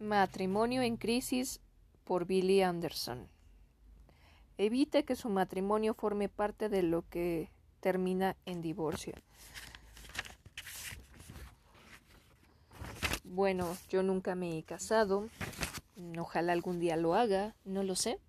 Matrimonio 0.00 0.82
en 0.82 0.96
crisis 0.96 1.60
por 2.04 2.24
Billy 2.24 2.62
Anderson. 2.62 3.26
Evite 4.56 5.04
que 5.04 5.16
su 5.16 5.28
matrimonio 5.28 5.92
forme 5.92 6.28
parte 6.28 6.68
de 6.68 6.84
lo 6.84 7.02
que 7.08 7.50
termina 7.80 8.36
en 8.46 8.62
divorcio. 8.62 9.14
Bueno, 13.24 13.76
yo 13.88 14.04
nunca 14.04 14.36
me 14.36 14.56
he 14.56 14.62
casado. 14.62 15.28
Ojalá 16.16 16.52
algún 16.52 16.78
día 16.78 16.96
lo 16.96 17.16
haga, 17.16 17.56
no 17.64 17.82
lo 17.82 17.96
sé. 17.96 18.20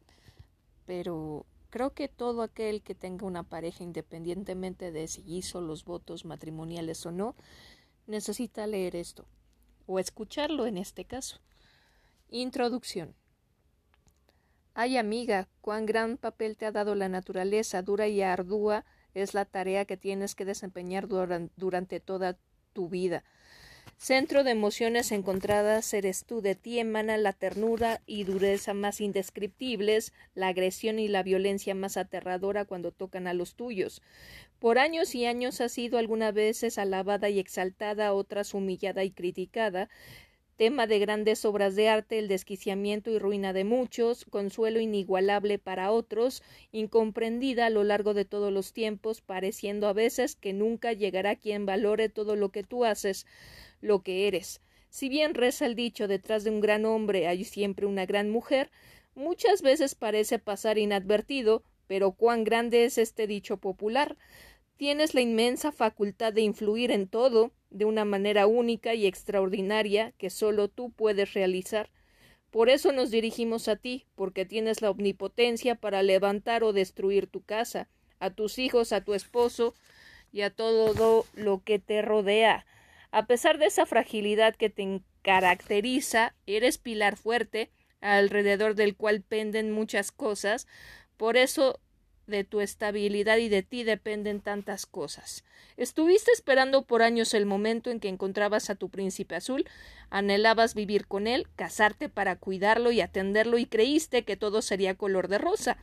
Pero 0.88 1.46
creo 1.70 1.94
que 1.94 2.08
todo 2.08 2.42
aquel 2.42 2.82
que 2.82 2.96
tenga 2.96 3.28
una 3.28 3.44
pareja, 3.44 3.84
independientemente 3.84 4.92
de 4.92 5.08
si 5.08 5.24
hizo 5.28 5.62
los 5.62 5.86
votos 5.86 6.26
matrimoniales 6.26 7.06
o 7.06 7.12
no, 7.12 7.36
necesita 8.08 8.66
leer 8.66 8.96
esto. 8.96 9.26
O 9.86 10.00
escucharlo 10.00 10.66
en 10.66 10.80
este 10.80 11.06
caso. 11.06 11.40
Introducción. 12.32 13.16
Ay 14.76 14.98
amiga, 14.98 15.48
cuán 15.62 15.88
gran 15.88 16.18
papel 16.18 16.58
te 16.58 16.68
ha 16.68 16.72
dado 16.72 16.94
la 16.94 17.10
naturaleza, 17.10 17.82
dura 17.82 18.08
y 18.08 18.22
ardua 18.22 18.86
es 19.16 19.34
la 19.34 19.46
tarea 19.46 19.86
que 19.86 19.98
tienes 19.98 20.36
que 20.36 20.46
desempeñar 20.46 21.08
durante 21.08 22.00
toda 22.00 22.38
tu 22.74 22.88
vida. 22.88 23.24
Centro 23.98 24.44
de 24.44 24.52
emociones 24.52 25.12
encontradas 25.12 25.92
eres 25.94 26.24
tú, 26.24 26.42
de 26.42 26.54
ti 26.54 26.78
emana 26.80 27.18
la 27.18 27.34
ternura 27.34 28.02
y 28.06 28.24
dureza 28.26 28.76
más 28.76 29.02
indescriptibles, 29.02 30.14
la 30.36 30.50
agresión 30.50 31.00
y 31.00 31.08
la 31.08 31.24
violencia 31.24 31.74
más 31.74 31.98
aterradora 31.98 32.64
cuando 32.64 32.92
tocan 32.92 33.28
a 33.28 33.34
los 33.34 33.56
tuyos. 33.56 34.02
Por 34.60 34.78
años 34.78 35.16
y 35.16 35.26
años 35.26 35.60
has 35.62 35.72
sido 35.72 35.98
algunas 35.98 36.34
veces 36.34 36.78
alabada 36.78 37.30
y 37.30 37.40
exaltada, 37.40 38.14
otras 38.14 38.54
humillada 38.54 39.04
y 39.04 39.12
criticada, 39.12 39.90
tema 40.60 40.88
de 40.88 41.00
grandes 41.00 41.46
obras 41.46 41.78
de 41.78 41.88
arte, 41.88 42.20
el 42.20 42.28
desquiciamiento 42.28 43.10
y 43.10 43.18
ruina 43.18 43.54
de 43.54 43.64
muchos, 43.64 44.26
consuelo 44.26 44.82
inigualable 44.82 45.58
para 45.58 45.90
otros, 45.94 46.44
incomprendida 46.74 47.68
a 47.68 47.70
lo 47.70 47.86
largo 47.86 48.14
de 48.14 48.26
todos 48.26 48.52
los 48.52 48.74
tiempos, 48.74 49.22
pareciendo 49.22 49.88
a 49.88 49.94
veces 49.94 50.36
que 50.36 50.52
nunca 50.52 50.92
llegará 50.92 51.38
quien 51.38 51.66
valore 51.66 52.10
todo 52.10 52.36
lo 52.36 52.50
que 52.50 52.64
tú 52.64 52.84
haces, 52.84 53.26
lo 53.80 54.02
que 54.04 54.28
eres. 54.28 54.60
Si 54.90 55.08
bien 55.08 55.34
reza 55.34 55.66
el 55.66 55.76
dicho 55.76 56.10
detrás 56.10 56.44
de 56.44 56.50
un 56.50 56.60
gran 56.60 56.84
hombre 56.84 57.28
hay 57.28 57.46
siempre 57.46 57.86
una 57.86 58.06
gran 58.06 58.30
mujer, 58.30 58.70
muchas 59.16 59.62
veces 59.62 59.96
parece 59.96 60.40
pasar 60.40 60.78
inadvertido, 60.78 61.64
pero 61.88 62.12
cuán 62.12 62.44
grande 62.44 62.84
es 62.84 62.98
este 62.98 63.28
dicho 63.28 63.56
popular. 63.56 64.18
Tienes 64.80 65.14
la 65.14 65.20
inmensa 65.20 65.74
facultad 65.74 66.32
de 66.32 66.40
influir 66.40 66.92
en 66.92 67.10
todo, 67.10 67.52
de 67.70 67.84
una 67.84 68.06
manera 68.06 68.48
única 68.48 68.94
y 68.94 69.08
extraordinaria 69.08 70.14
que 70.18 70.30
solo 70.30 70.70
tú 70.70 70.90
puedes 70.90 71.34
realizar. 71.34 71.90
Por 72.50 72.70
eso 72.70 72.94
nos 72.94 73.12
dirigimos 73.12 73.68
a 73.68 73.76
ti, 73.76 74.06
porque 74.16 74.46
tienes 74.46 74.82
la 74.82 74.90
omnipotencia 74.90 75.76
para 75.76 76.02
levantar 76.02 76.64
o 76.64 76.72
destruir 76.72 77.28
tu 77.28 77.44
casa, 77.44 77.90
a 78.22 78.30
tus 78.30 78.58
hijos, 78.58 78.94
a 78.94 79.04
tu 79.04 79.14
esposo 79.16 79.76
y 80.32 80.44
a 80.44 80.50
todo 80.50 81.26
lo 81.34 81.62
que 81.62 81.80
te 81.80 82.02
rodea. 82.02 82.66
A 83.12 83.26
pesar 83.26 83.58
de 83.58 83.66
esa 83.66 83.86
fragilidad 83.86 84.56
que 84.56 84.70
te 84.70 85.02
caracteriza, 85.24 86.38
eres 86.46 86.78
pilar 86.78 87.18
fuerte, 87.18 87.70
alrededor 88.00 88.76
del 88.76 88.96
cual 88.96 89.24
penden 89.24 89.72
muchas 89.72 90.14
cosas, 90.14 90.68
por 91.18 91.36
eso 91.36 91.82
de 92.30 92.44
tu 92.44 92.62
estabilidad 92.62 93.38
y 93.38 93.50
de 93.50 93.64
ti 93.64 93.84
dependen 93.84 94.42
tantas 94.42 94.86
cosas. 94.86 95.44
Estuviste 95.78 96.32
esperando 96.32 96.84
por 96.84 97.02
años 97.02 97.34
el 97.34 97.46
momento 97.46 97.90
en 97.90 98.00
que 98.00 98.10
encontrabas 98.10 98.70
a 98.70 98.76
tu 98.76 98.90
príncipe 98.90 99.36
azul, 99.36 99.66
anhelabas 100.10 100.74
vivir 100.74 101.08
con 101.08 101.28
él, 101.28 101.48
casarte 101.56 102.10
para 102.10 102.36
cuidarlo 102.36 102.92
y 102.92 103.02
atenderlo 103.02 103.58
y 103.58 103.66
creíste 103.66 104.24
que 104.24 104.38
todo 104.38 104.62
sería 104.62 104.96
color 104.96 105.28
de 105.28 105.38
rosa. 105.38 105.78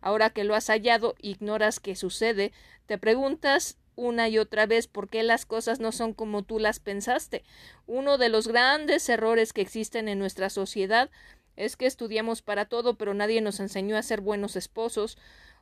Ahora 0.00 0.30
que 0.30 0.44
lo 0.44 0.54
has 0.54 0.68
hallado, 0.68 1.14
ignoras 1.20 1.80
qué 1.80 1.96
sucede, 1.96 2.52
te 2.86 2.98
preguntas 2.98 3.78
una 3.98 4.28
y 4.28 4.38
otra 4.38 4.66
vez 4.66 4.86
por 4.86 5.08
qué 5.08 5.24
las 5.24 5.44
cosas 5.44 5.80
no 5.80 5.90
son 5.90 6.14
como 6.14 6.44
tú 6.44 6.60
las 6.60 6.78
pensaste. 6.78 7.44
Uno 7.86 8.16
de 8.16 8.28
los 8.28 8.46
grandes 8.46 9.08
errores 9.08 9.52
que 9.52 9.60
existen 9.60 10.08
en 10.08 10.20
nuestra 10.20 10.50
sociedad 10.50 11.10
es 11.56 11.76
que 11.76 11.86
estudiamos 11.86 12.40
para 12.40 12.66
todo, 12.66 12.94
pero 12.94 13.12
nadie 13.14 13.40
nos 13.40 13.58
enseñó 13.58 13.96
a 13.96 14.02
ser 14.02 14.20
buenos 14.20 14.54
esposos, 14.54 15.18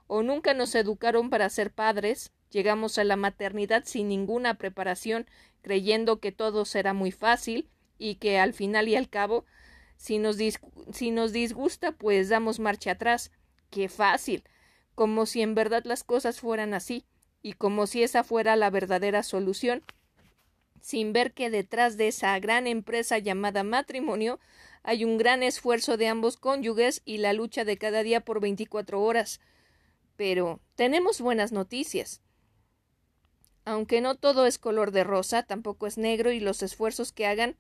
o 0.07 0.23
nunca 0.23 0.55
nos 0.55 0.75
educaron 0.75 1.31
para 1.31 1.49
ser 1.49 1.73
padres, 1.73 2.33
llegamos 2.51 2.99
a 2.99 3.05
la 3.05 3.17
maternidad 3.17 3.85
sin 3.85 4.09
ninguna 4.09 4.55
preparación, 4.55 5.27
creyendo 5.63 6.21
que 6.21 6.33
todo 6.33 6.65
será 6.65 6.93
muy 6.93 7.11
fácil 7.11 7.69
y 7.99 8.17
que 8.17 8.39
al 8.39 8.53
final 8.53 8.89
y 8.89 8.97
al 8.97 9.09
cabo, 9.09 9.45
si 9.97 10.19
nos, 10.19 10.37
si 10.93 11.11
nos 11.11 11.33
disgusta, 11.33 11.93
pues 11.93 12.29
damos 12.29 12.59
marcha 12.61 12.93
atrás. 12.93 13.33
Qué 13.71 13.89
fácil, 13.89 14.45
como 14.95 15.27
si 15.27 15.43
en 15.43 15.55
verdad 15.55 15.83
las 15.85 16.05
cosas 16.05 16.41
fueran 16.41 16.73
así, 16.75 17.05
y 17.43 17.55
como 17.55 17.87
si 17.87 18.03
esa 18.03 18.25
fuera 18.25 18.57
la 18.57 18.71
verdadera 18.71 19.23
solución, 19.23 19.83
sin 20.81 21.13
ver 21.13 21.33
que 21.33 21.51
detrás 21.51 21.97
de 21.97 22.09
esa 22.09 22.39
gran 22.39 22.67
empresa 22.67 23.19
llamada 23.19 23.65
matrimonio 23.65 24.39
hay 24.83 25.05
un 25.05 25.19
gran 25.19 25.43
esfuerzo 25.43 25.97
de 25.97 26.07
ambos 26.07 26.37
cónyuges 26.37 27.03
y 27.05 27.19
la 27.19 27.33
lucha 27.33 27.65
de 27.65 27.77
cada 27.77 28.03
día 28.05 28.21
por 28.21 28.41
veinticuatro 28.41 29.03
horas. 29.03 29.41
Pero 30.17 30.61
tenemos 30.75 31.21
buenas 31.21 31.53
noticias. 31.53 32.21
Aunque 33.65 34.01
no 34.01 34.15
todo 34.15 34.47
es 34.47 34.59
color 34.59 34.93
de 34.93 35.05
rosa, 35.05 35.43
tampoco 35.43 35.87
es 35.87 35.99
negro 35.99 36.31
y 36.31 36.41
los 36.41 36.63
esfuerzos 36.63 37.13
que 37.13 37.27
hagan 37.27 37.57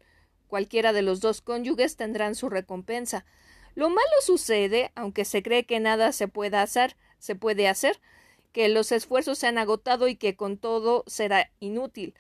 cualquiera 0.47 0.93
de 0.93 1.03
los 1.03 1.21
dos 1.21 1.41
cónyuges 1.41 1.97
tendrán 1.97 2.35
su 2.35 2.49
recompensa. 2.49 3.27
Lo 3.75 3.91
malo 3.91 4.17
sucede, 4.23 4.93
aunque 4.95 5.25
se 5.25 5.43
cree 5.43 5.67
que 5.67 5.81
nada 5.81 6.13
se 6.13 6.29
pueda 6.29 6.63
hacer, 6.63 6.97
se 7.19 7.35
puede 7.35 7.69
hacer, 7.69 8.01
que 8.53 8.69
los 8.69 8.93
esfuerzos 8.93 9.39
se 9.39 9.49
han 9.49 9.59
agotado 9.59 10.09
y 10.09 10.17
que 10.17 10.37
con 10.37 10.57
todo 10.57 11.05
será 11.07 11.51
inútil. 11.61 12.15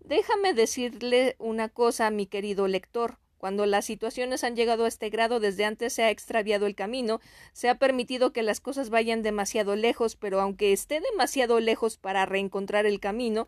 Déjame 0.00 0.52
decirle 0.52 1.36
una 1.38 1.68
cosa, 1.68 2.10
mi 2.10 2.26
querido 2.26 2.68
lector. 2.68 3.18
Cuando 3.38 3.66
las 3.66 3.84
situaciones 3.84 4.42
han 4.42 4.56
llegado 4.56 4.84
a 4.84 4.88
este 4.88 5.10
grado, 5.10 5.38
desde 5.38 5.64
antes 5.64 5.92
se 5.92 6.02
ha 6.02 6.10
extraviado 6.10 6.66
el 6.66 6.74
camino, 6.74 7.20
se 7.52 7.68
ha 7.68 7.78
permitido 7.78 8.32
que 8.32 8.42
las 8.42 8.60
cosas 8.60 8.90
vayan 8.90 9.22
demasiado 9.22 9.76
lejos, 9.76 10.16
pero 10.16 10.40
aunque 10.40 10.72
esté 10.72 11.00
demasiado 11.00 11.60
lejos 11.60 11.96
para 11.96 12.26
reencontrar 12.26 12.84
el 12.84 12.98
camino, 12.98 13.46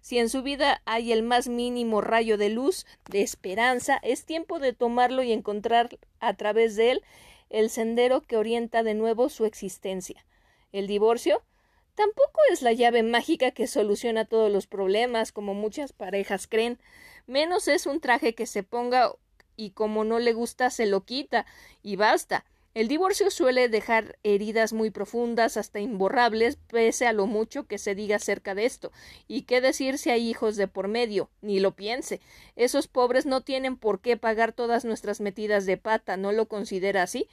si 0.00 0.18
en 0.18 0.28
su 0.28 0.42
vida 0.42 0.80
hay 0.84 1.12
el 1.12 1.24
más 1.24 1.48
mínimo 1.48 2.00
rayo 2.00 2.38
de 2.38 2.50
luz, 2.50 2.86
de 3.10 3.22
esperanza, 3.22 3.98
es 4.02 4.24
tiempo 4.24 4.60
de 4.60 4.72
tomarlo 4.72 5.24
y 5.24 5.32
encontrar 5.32 5.98
a 6.20 6.34
través 6.34 6.76
de 6.76 6.92
él 6.92 7.02
el 7.50 7.68
sendero 7.68 8.20
que 8.22 8.36
orienta 8.36 8.84
de 8.84 8.94
nuevo 8.94 9.28
su 9.28 9.44
existencia. 9.44 10.24
El 10.70 10.86
divorcio 10.86 11.42
tampoco 11.96 12.40
es 12.52 12.62
la 12.62 12.72
llave 12.72 13.02
mágica 13.02 13.50
que 13.50 13.66
soluciona 13.66 14.24
todos 14.24 14.50
los 14.50 14.66
problemas, 14.66 15.32
como 15.32 15.52
muchas 15.54 15.92
parejas 15.92 16.46
creen, 16.46 16.78
menos 17.26 17.68
es 17.68 17.86
un 17.86 18.00
traje 18.00 18.34
que 18.34 18.46
se 18.46 18.62
ponga 18.62 19.12
y 19.64 19.70
como 19.70 20.04
no 20.04 20.18
le 20.18 20.32
gusta 20.32 20.70
se 20.70 20.86
lo 20.86 21.04
quita 21.04 21.46
y 21.82 21.96
basta. 21.96 22.44
El 22.74 22.88
divorcio 22.88 23.30
suele 23.30 23.68
dejar 23.68 24.16
heridas 24.22 24.72
muy 24.72 24.90
profundas, 24.90 25.58
hasta 25.58 25.78
imborrables, 25.78 26.56
pese 26.56 27.06
a 27.06 27.12
lo 27.12 27.26
mucho 27.26 27.66
que 27.66 27.76
se 27.76 27.94
diga 27.94 28.16
acerca 28.16 28.54
de 28.54 28.64
esto. 28.64 28.92
Y 29.28 29.42
qué 29.42 29.60
decir 29.60 29.98
si 29.98 30.08
hay 30.08 30.26
hijos 30.26 30.56
de 30.56 30.68
por 30.68 30.88
medio, 30.88 31.28
ni 31.42 31.60
lo 31.60 31.72
piense. 31.72 32.22
Esos 32.56 32.88
pobres 32.88 33.26
no 33.26 33.42
tienen 33.42 33.76
por 33.76 34.00
qué 34.00 34.16
pagar 34.16 34.52
todas 34.52 34.86
nuestras 34.86 35.20
metidas 35.20 35.66
de 35.66 35.76
pata, 35.76 36.16
¿no 36.16 36.32
lo 36.32 36.48
considera 36.48 37.02
así? 37.02 37.28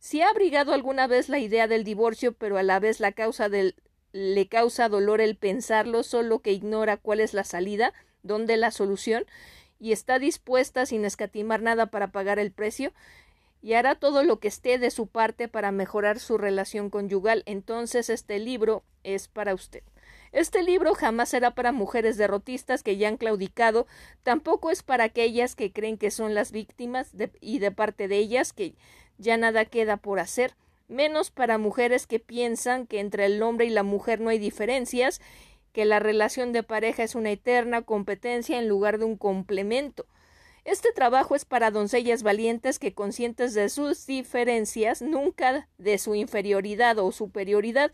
Si 0.00 0.22
ha 0.22 0.28
abrigado 0.28 0.72
alguna 0.72 1.06
vez 1.06 1.28
la 1.28 1.38
idea 1.38 1.68
del 1.68 1.84
divorcio, 1.84 2.32
pero 2.32 2.58
a 2.58 2.64
la 2.64 2.80
vez 2.80 2.98
la 2.98 3.12
causa 3.12 3.48
del 3.48 3.76
le 4.12 4.46
causa 4.46 4.88
dolor 4.88 5.20
el 5.20 5.36
pensarlo, 5.36 6.02
solo 6.02 6.40
que 6.40 6.52
ignora 6.52 6.96
cuál 6.96 7.20
es 7.20 7.34
la 7.34 7.42
salida, 7.42 7.92
dónde 8.22 8.56
la 8.56 8.70
solución, 8.70 9.24
y 9.84 9.92
está 9.92 10.18
dispuesta 10.18 10.86
sin 10.86 11.04
escatimar 11.04 11.60
nada 11.60 11.84
para 11.84 12.06
pagar 12.10 12.38
el 12.38 12.52
precio 12.52 12.94
y 13.60 13.74
hará 13.74 13.94
todo 13.94 14.24
lo 14.24 14.40
que 14.40 14.48
esté 14.48 14.78
de 14.78 14.90
su 14.90 15.08
parte 15.08 15.46
para 15.46 15.72
mejorar 15.72 16.20
su 16.20 16.38
relación 16.38 16.88
conyugal, 16.88 17.42
entonces 17.44 18.08
este 18.08 18.38
libro 18.38 18.82
es 19.02 19.28
para 19.28 19.52
usted. 19.52 19.82
Este 20.32 20.62
libro 20.62 20.94
jamás 20.94 21.28
será 21.28 21.50
para 21.50 21.70
mujeres 21.70 22.16
derrotistas 22.16 22.82
que 22.82 22.96
ya 22.96 23.08
han 23.08 23.18
claudicado, 23.18 23.86
tampoco 24.22 24.70
es 24.70 24.82
para 24.82 25.04
aquellas 25.04 25.54
que 25.54 25.70
creen 25.70 25.98
que 25.98 26.10
son 26.10 26.34
las 26.34 26.50
víctimas 26.50 27.10
y 27.42 27.58
de 27.58 27.70
parte 27.70 28.08
de 28.08 28.16
ellas 28.16 28.54
que 28.54 28.76
ya 29.18 29.36
nada 29.36 29.66
queda 29.66 29.98
por 29.98 30.18
hacer, 30.18 30.54
menos 30.88 31.30
para 31.30 31.58
mujeres 31.58 32.06
que 32.06 32.20
piensan 32.20 32.86
que 32.86 33.00
entre 33.00 33.26
el 33.26 33.42
hombre 33.42 33.66
y 33.66 33.70
la 33.70 33.82
mujer 33.82 34.22
no 34.22 34.30
hay 34.30 34.38
diferencias 34.38 35.20
que 35.74 35.84
la 35.84 35.98
relación 35.98 36.52
de 36.52 36.62
pareja 36.62 37.02
es 37.02 37.16
una 37.16 37.32
eterna 37.32 37.82
competencia 37.82 38.58
en 38.58 38.68
lugar 38.68 38.98
de 38.98 39.04
un 39.04 39.16
complemento. 39.16 40.06
Este 40.64 40.92
trabajo 40.92 41.34
es 41.34 41.44
para 41.44 41.72
doncellas 41.72 42.22
valientes 42.22 42.78
que, 42.78 42.94
conscientes 42.94 43.52
de 43.54 43.68
sus 43.68 44.06
diferencias, 44.06 45.02
nunca 45.02 45.68
de 45.76 45.98
su 45.98 46.14
inferioridad 46.14 46.98
o 47.00 47.10
superioridad, 47.10 47.90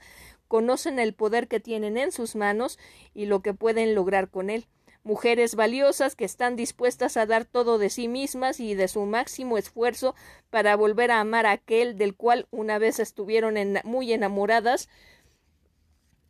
conocen 0.47 0.99
el 0.99 1.15
poder 1.15 1.49
que 1.49 1.59
tienen 1.59 1.97
en 1.97 2.13
sus 2.13 2.37
manos 2.37 2.79
y 3.15 3.25
lo 3.25 3.41
que 3.41 3.55
pueden 3.55 3.95
lograr 3.95 4.29
con 4.29 4.51
él. 4.51 4.67
mujeres 5.03 5.55
valiosas 5.55 6.15
que 6.15 6.25
están 6.25 6.57
dispuestas 6.57 7.17
a 7.17 7.25
dar 7.25 7.47
todo 7.47 7.79
de 7.79 7.89
sí 7.89 8.09
mismas 8.09 8.61
y 8.61 8.75
de 8.75 8.89
su 8.89 9.07
máximo 9.07 9.57
esfuerzo 9.57 10.15
para 10.51 10.77
volver 10.77 11.11
a 11.11 11.21
amar 11.21 11.47
a 11.47 11.53
aquel 11.53 11.97
del 11.97 12.15
cual 12.15 12.47
una 12.51 12.79
vez 12.79 12.99
estuvieron 12.99 13.55
muy 13.85 14.13
enamoradas 14.13 14.89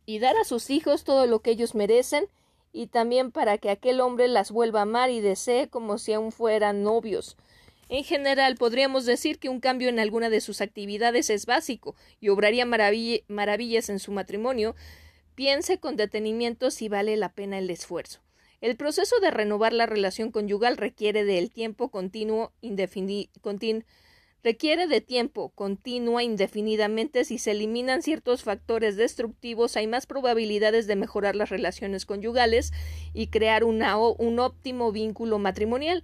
y 0.05 0.19
dar 0.19 0.35
a 0.37 0.43
sus 0.43 0.69
hijos 0.69 1.03
todo 1.03 1.27
lo 1.27 1.39
que 1.39 1.51
ellos 1.51 1.75
merecen 1.75 2.25
y 2.73 2.87
también 2.87 3.31
para 3.31 3.57
que 3.57 3.69
aquel 3.69 3.99
hombre 3.99 4.27
las 4.27 4.51
vuelva 4.51 4.79
a 4.79 4.83
amar 4.83 5.09
y 5.09 5.21
desee 5.21 5.67
como 5.67 5.97
si 5.97 6.13
aún 6.13 6.31
fueran 6.31 6.83
novios. 6.83 7.37
En 7.89 8.05
general, 8.05 8.55
podríamos 8.55 9.05
decir 9.05 9.37
que 9.37 9.49
un 9.49 9.59
cambio 9.59 9.89
en 9.89 9.99
alguna 9.99 10.29
de 10.29 10.39
sus 10.39 10.61
actividades 10.61 11.29
es 11.29 11.45
básico 11.45 11.95
y 12.21 12.29
obraría 12.29 12.65
maravillas 12.65 13.89
en 13.89 13.99
su 13.99 14.13
matrimonio. 14.13 14.75
Piense 15.35 15.77
con 15.77 15.97
detenimiento 15.97 16.71
si 16.71 16.87
vale 16.87 17.17
la 17.17 17.33
pena 17.33 17.59
el 17.59 17.69
esfuerzo. 17.69 18.21
El 18.61 18.77
proceso 18.77 19.19
de 19.19 19.31
renovar 19.31 19.73
la 19.73 19.87
relación 19.87 20.31
conyugal 20.31 20.77
requiere 20.77 21.25
del 21.25 21.51
tiempo 21.51 21.89
continuo 21.89 22.53
requiere 24.43 24.87
de 24.87 25.01
tiempo 25.01 25.49
continua 25.49 26.23
indefinidamente 26.23 27.25
si 27.25 27.37
se 27.37 27.51
eliminan 27.51 28.01
ciertos 28.01 28.43
factores 28.43 28.95
destructivos 28.95 29.77
hay 29.77 29.87
más 29.87 30.05
probabilidades 30.05 30.87
de 30.87 30.95
mejorar 30.95 31.35
las 31.35 31.49
relaciones 31.49 32.05
conyugales 32.05 32.71
y 33.13 33.27
crear 33.27 33.63
un 33.63 34.39
óptimo 34.39 34.91
vínculo 34.91 35.39
matrimonial. 35.39 36.03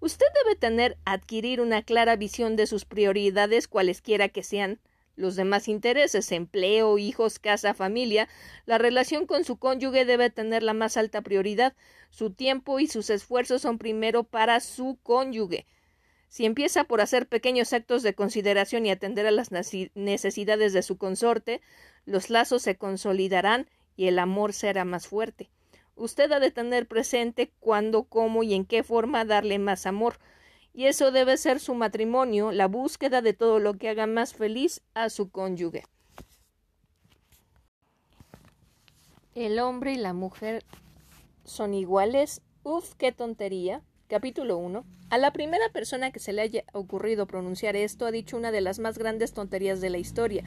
Usted 0.00 0.26
debe 0.44 0.56
tener 0.56 0.96
adquirir 1.04 1.60
una 1.60 1.82
clara 1.82 2.16
visión 2.16 2.56
de 2.56 2.66
sus 2.66 2.84
prioridades 2.84 3.66
cualesquiera 3.66 4.28
que 4.28 4.42
sean 4.42 4.78
los 5.16 5.34
demás 5.34 5.66
intereses, 5.66 6.30
empleo, 6.30 6.96
hijos, 6.96 7.40
casa, 7.40 7.74
familia, 7.74 8.28
la 8.66 8.78
relación 8.78 9.26
con 9.26 9.44
su 9.44 9.56
cónyuge 9.56 10.04
debe 10.04 10.30
tener 10.30 10.62
la 10.62 10.74
más 10.74 10.96
alta 10.96 11.22
prioridad. 11.22 11.74
Su 12.10 12.30
tiempo 12.30 12.78
y 12.78 12.86
sus 12.86 13.10
esfuerzos 13.10 13.62
son 13.62 13.78
primero 13.78 14.22
para 14.22 14.60
su 14.60 14.96
cónyuge. 15.02 15.66
Si 16.28 16.44
empieza 16.44 16.84
por 16.84 17.00
hacer 17.00 17.26
pequeños 17.26 17.72
actos 17.72 18.02
de 18.02 18.14
consideración 18.14 18.84
y 18.84 18.90
atender 18.90 19.26
a 19.26 19.30
las 19.30 19.50
necesidades 19.50 20.72
de 20.72 20.82
su 20.82 20.98
consorte, 20.98 21.62
los 22.04 22.28
lazos 22.28 22.62
se 22.62 22.76
consolidarán 22.76 23.68
y 23.96 24.06
el 24.06 24.18
amor 24.18 24.52
será 24.52 24.84
más 24.84 25.08
fuerte. 25.08 25.50
Usted 25.96 26.30
ha 26.30 26.38
de 26.38 26.50
tener 26.50 26.86
presente 26.86 27.50
cuándo, 27.58 28.04
cómo 28.04 28.42
y 28.42 28.54
en 28.54 28.64
qué 28.64 28.82
forma 28.82 29.24
darle 29.24 29.58
más 29.58 29.86
amor. 29.86 30.18
Y 30.72 30.84
eso 30.84 31.10
debe 31.10 31.36
ser 31.38 31.58
su 31.58 31.74
matrimonio, 31.74 32.52
la 32.52 32.68
búsqueda 32.68 33.20
de 33.20 33.32
todo 33.32 33.58
lo 33.58 33.74
que 33.74 33.88
haga 33.88 34.06
más 34.06 34.34
feliz 34.34 34.82
a 34.94 35.10
su 35.10 35.30
cónyuge. 35.30 35.84
El 39.34 39.58
hombre 39.58 39.94
y 39.94 39.96
la 39.96 40.12
mujer 40.12 40.64
son 41.44 41.74
iguales. 41.74 42.42
Uf, 42.62 42.94
qué 42.94 43.12
tontería. 43.12 43.82
Capítulo 44.08 44.56
1. 44.56 44.86
A 45.10 45.18
la 45.18 45.34
primera 45.34 45.68
persona 45.68 46.10
que 46.12 46.18
se 46.18 46.32
le 46.32 46.40
haya 46.40 46.64
ocurrido 46.72 47.26
pronunciar 47.26 47.76
esto 47.76 48.06
ha 48.06 48.10
dicho 48.10 48.38
una 48.38 48.50
de 48.50 48.62
las 48.62 48.78
más 48.78 48.96
grandes 48.96 49.34
tonterías 49.34 49.82
de 49.82 49.90
la 49.90 49.98
historia. 49.98 50.44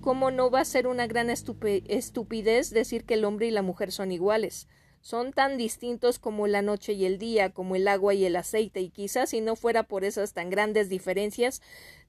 ¿Cómo 0.00 0.32
no 0.32 0.50
va 0.50 0.62
a 0.62 0.64
ser 0.64 0.88
una 0.88 1.06
gran 1.06 1.30
estupidez 1.30 2.70
decir 2.70 3.04
que 3.04 3.14
el 3.14 3.24
hombre 3.24 3.46
y 3.46 3.50
la 3.52 3.62
mujer 3.62 3.92
son 3.92 4.10
iguales? 4.10 4.66
son 5.00 5.32
tan 5.32 5.56
distintos 5.56 6.18
como 6.18 6.48
la 6.48 6.60
noche 6.60 6.92
y 6.92 7.04
el 7.04 7.18
día, 7.18 7.50
como 7.50 7.76
el 7.76 7.86
agua 7.86 8.14
y 8.14 8.24
el 8.24 8.34
aceite, 8.34 8.80
y 8.80 8.90
quizás 8.90 9.30
si 9.30 9.40
no 9.40 9.54
fuera 9.54 9.84
por 9.84 10.04
esas 10.04 10.34
tan 10.34 10.50
grandes 10.50 10.88
diferencias, 10.88 11.62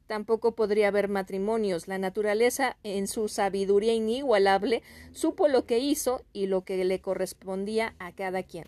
tampoco 0.07 0.55
podría 0.55 0.87
haber 0.87 1.07
matrimonios. 1.07 1.87
La 1.87 1.99
naturaleza, 1.99 2.77
en 2.83 3.07
su 3.07 3.29
sabiduría 3.29 3.93
inigualable, 3.93 4.81
supo 5.13 5.47
lo 5.47 5.67
que 5.67 5.77
hizo 5.77 6.25
y 6.33 6.47
lo 6.47 6.63
que 6.63 6.83
le 6.83 6.99
correspondía 6.99 7.93
a 7.99 8.11
cada 8.11 8.41
quien. 8.41 8.65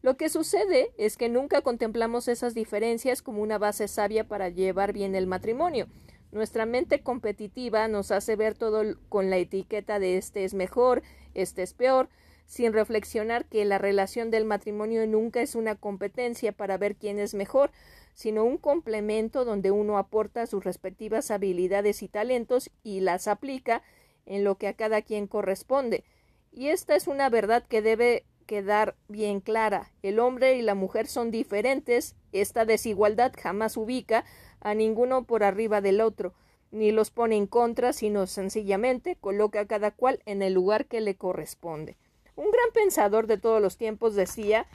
Lo 0.00 0.16
que 0.16 0.28
sucede 0.28 0.92
es 0.96 1.16
que 1.16 1.28
nunca 1.28 1.60
contemplamos 1.62 2.28
esas 2.28 2.54
diferencias 2.54 3.20
como 3.20 3.42
una 3.42 3.58
base 3.58 3.88
sabia 3.88 4.28
para 4.28 4.48
llevar 4.48 4.92
bien 4.92 5.14
el 5.14 5.26
matrimonio. 5.26 5.88
Nuestra 6.30 6.66
mente 6.66 7.02
competitiva 7.02 7.88
nos 7.88 8.10
hace 8.10 8.36
ver 8.36 8.54
todo 8.54 8.82
con 9.08 9.30
la 9.30 9.38
etiqueta 9.38 9.98
de 9.98 10.18
este 10.18 10.44
es 10.44 10.54
mejor, 10.54 11.02
este 11.34 11.62
es 11.62 11.72
peor, 11.72 12.08
sin 12.46 12.72
reflexionar 12.72 13.46
que 13.46 13.64
la 13.64 13.78
relación 13.78 14.30
del 14.30 14.44
matrimonio 14.44 15.06
nunca 15.06 15.40
es 15.40 15.54
una 15.54 15.74
competencia 15.74 16.52
para 16.52 16.78
ver 16.78 16.96
quién 16.96 17.18
es 17.18 17.34
mejor, 17.34 17.70
sino 18.14 18.44
un 18.44 18.56
complemento 18.56 19.44
donde 19.44 19.70
uno 19.70 19.98
aporta 19.98 20.46
sus 20.46 20.64
respectivas 20.64 21.30
habilidades 21.30 22.02
y 22.02 22.08
talentos 22.08 22.70
y 22.82 23.00
las 23.00 23.26
aplica 23.26 23.82
en 24.26 24.44
lo 24.44 24.56
que 24.56 24.68
a 24.68 24.74
cada 24.74 25.02
quien 25.02 25.26
corresponde. 25.26 26.04
Y 26.52 26.68
esta 26.68 26.94
es 26.94 27.06
una 27.06 27.30
verdad 27.30 27.64
que 27.66 27.82
debe 27.82 28.24
quedar 28.48 28.96
bien 29.08 29.40
clara. 29.40 29.92
El 30.02 30.18
hombre 30.18 30.56
y 30.56 30.62
la 30.62 30.74
mujer 30.74 31.06
son 31.06 31.30
diferentes. 31.30 32.16
Esta 32.32 32.64
desigualdad 32.64 33.32
jamás 33.40 33.76
ubica 33.76 34.24
a 34.60 34.74
ninguno 34.74 35.24
por 35.24 35.44
arriba 35.44 35.80
del 35.80 36.00
otro, 36.00 36.32
ni 36.72 36.90
los 36.90 37.10
pone 37.10 37.36
en 37.36 37.46
contra, 37.46 37.92
sino 37.92 38.26
sencillamente 38.26 39.16
coloca 39.20 39.60
a 39.60 39.66
cada 39.66 39.90
cual 39.90 40.20
en 40.24 40.42
el 40.42 40.54
lugar 40.54 40.86
que 40.86 41.00
le 41.00 41.14
corresponde. 41.14 41.96
Un 42.36 42.50
gran 42.50 42.70
pensador 42.72 43.26
de 43.26 43.36
todos 43.36 43.60
los 43.60 43.76
tiempos 43.76 44.14
decía 44.14 44.66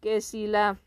que 0.00 0.20
si 0.20 0.48
la 0.48 0.78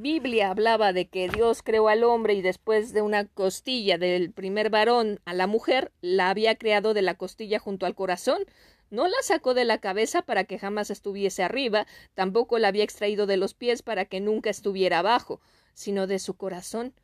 Biblia 0.00 0.50
hablaba 0.50 0.92
de 0.92 1.08
que 1.08 1.28
Dios 1.28 1.64
creó 1.64 1.88
al 1.88 2.04
hombre 2.04 2.34
y 2.34 2.40
después 2.40 2.92
de 2.92 3.02
una 3.02 3.24
costilla 3.26 3.98
del 3.98 4.32
primer 4.32 4.70
varón 4.70 5.18
a 5.24 5.34
la 5.34 5.48
mujer, 5.48 5.90
la 6.00 6.30
había 6.30 6.54
creado 6.54 6.94
de 6.94 7.02
la 7.02 7.16
costilla 7.16 7.58
junto 7.58 7.84
al 7.84 7.96
corazón. 7.96 8.44
No 8.90 9.08
la 9.08 9.16
sacó 9.22 9.54
de 9.54 9.64
la 9.64 9.78
cabeza 9.78 10.22
para 10.22 10.44
que 10.44 10.56
jamás 10.56 10.90
estuviese 10.90 11.42
arriba, 11.42 11.88
tampoco 12.14 12.60
la 12.60 12.68
había 12.68 12.84
extraído 12.84 13.26
de 13.26 13.38
los 13.38 13.54
pies 13.54 13.82
para 13.82 14.04
que 14.04 14.20
nunca 14.20 14.50
estuviera 14.50 15.00
abajo, 15.00 15.40
sino 15.74 16.06
de 16.06 16.20
su 16.20 16.36
corazón, 16.36 16.94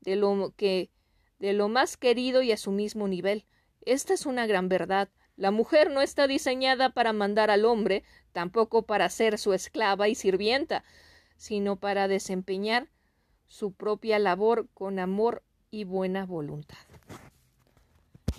de 0.00 0.14
lo 0.14 0.54
que 0.56 0.90
de 1.40 1.54
lo 1.54 1.68
más 1.68 1.96
querido 1.96 2.40
y 2.42 2.52
a 2.52 2.56
su 2.56 2.70
mismo 2.70 3.08
nivel. 3.08 3.46
Esta 3.80 4.14
es 4.14 4.26
una 4.26 4.46
gran 4.46 4.68
verdad. 4.68 5.08
La 5.34 5.50
mujer 5.50 5.90
no 5.90 6.02
está 6.02 6.28
diseñada 6.28 6.90
para 6.90 7.12
mandar 7.12 7.50
al 7.50 7.64
hombre, 7.64 8.04
tampoco 8.32 8.82
para 8.82 9.10
ser 9.10 9.38
su 9.38 9.54
esclava 9.54 10.06
y 10.06 10.14
sirvienta, 10.14 10.84
sino 11.44 11.76
para 11.76 12.08
desempeñar 12.08 12.88
su 13.48 13.72
propia 13.74 14.18
labor 14.18 14.66
con 14.72 14.98
amor 14.98 15.42
y 15.70 15.84
buena 15.84 16.24
voluntad. 16.24 16.78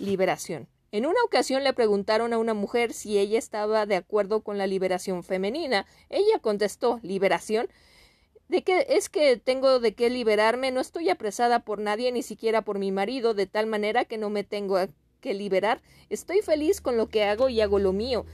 Liberación. 0.00 0.66
En 0.90 1.06
una 1.06 1.22
ocasión 1.24 1.62
le 1.62 1.72
preguntaron 1.72 2.32
a 2.32 2.38
una 2.38 2.52
mujer 2.52 2.92
si 2.92 3.16
ella 3.16 3.38
estaba 3.38 3.86
de 3.86 3.94
acuerdo 3.94 4.40
con 4.40 4.58
la 4.58 4.66
liberación 4.66 5.22
femenina. 5.22 5.86
Ella 6.10 6.40
contestó 6.40 6.98
¿Liberación? 7.04 7.68
¿De 8.48 8.62
qué 8.62 8.84
es 8.88 9.08
que 9.08 9.36
tengo 9.36 9.78
de 9.78 9.94
qué 9.94 10.10
liberarme? 10.10 10.72
No 10.72 10.80
estoy 10.80 11.08
apresada 11.08 11.60
por 11.60 11.78
nadie, 11.78 12.10
ni 12.10 12.24
siquiera 12.24 12.62
por 12.62 12.80
mi 12.80 12.90
marido, 12.90 13.34
de 13.34 13.46
tal 13.46 13.66
manera 13.66 14.04
que 14.04 14.18
no 14.18 14.30
me 14.30 14.42
tengo 14.42 14.84
que 15.20 15.32
liberar. 15.32 15.80
Estoy 16.10 16.40
feliz 16.40 16.80
con 16.80 16.96
lo 16.96 17.08
que 17.08 17.22
hago 17.22 17.50
y 17.50 17.60
hago 17.60 17.78
lo 17.78 17.92
mío. 17.92 18.26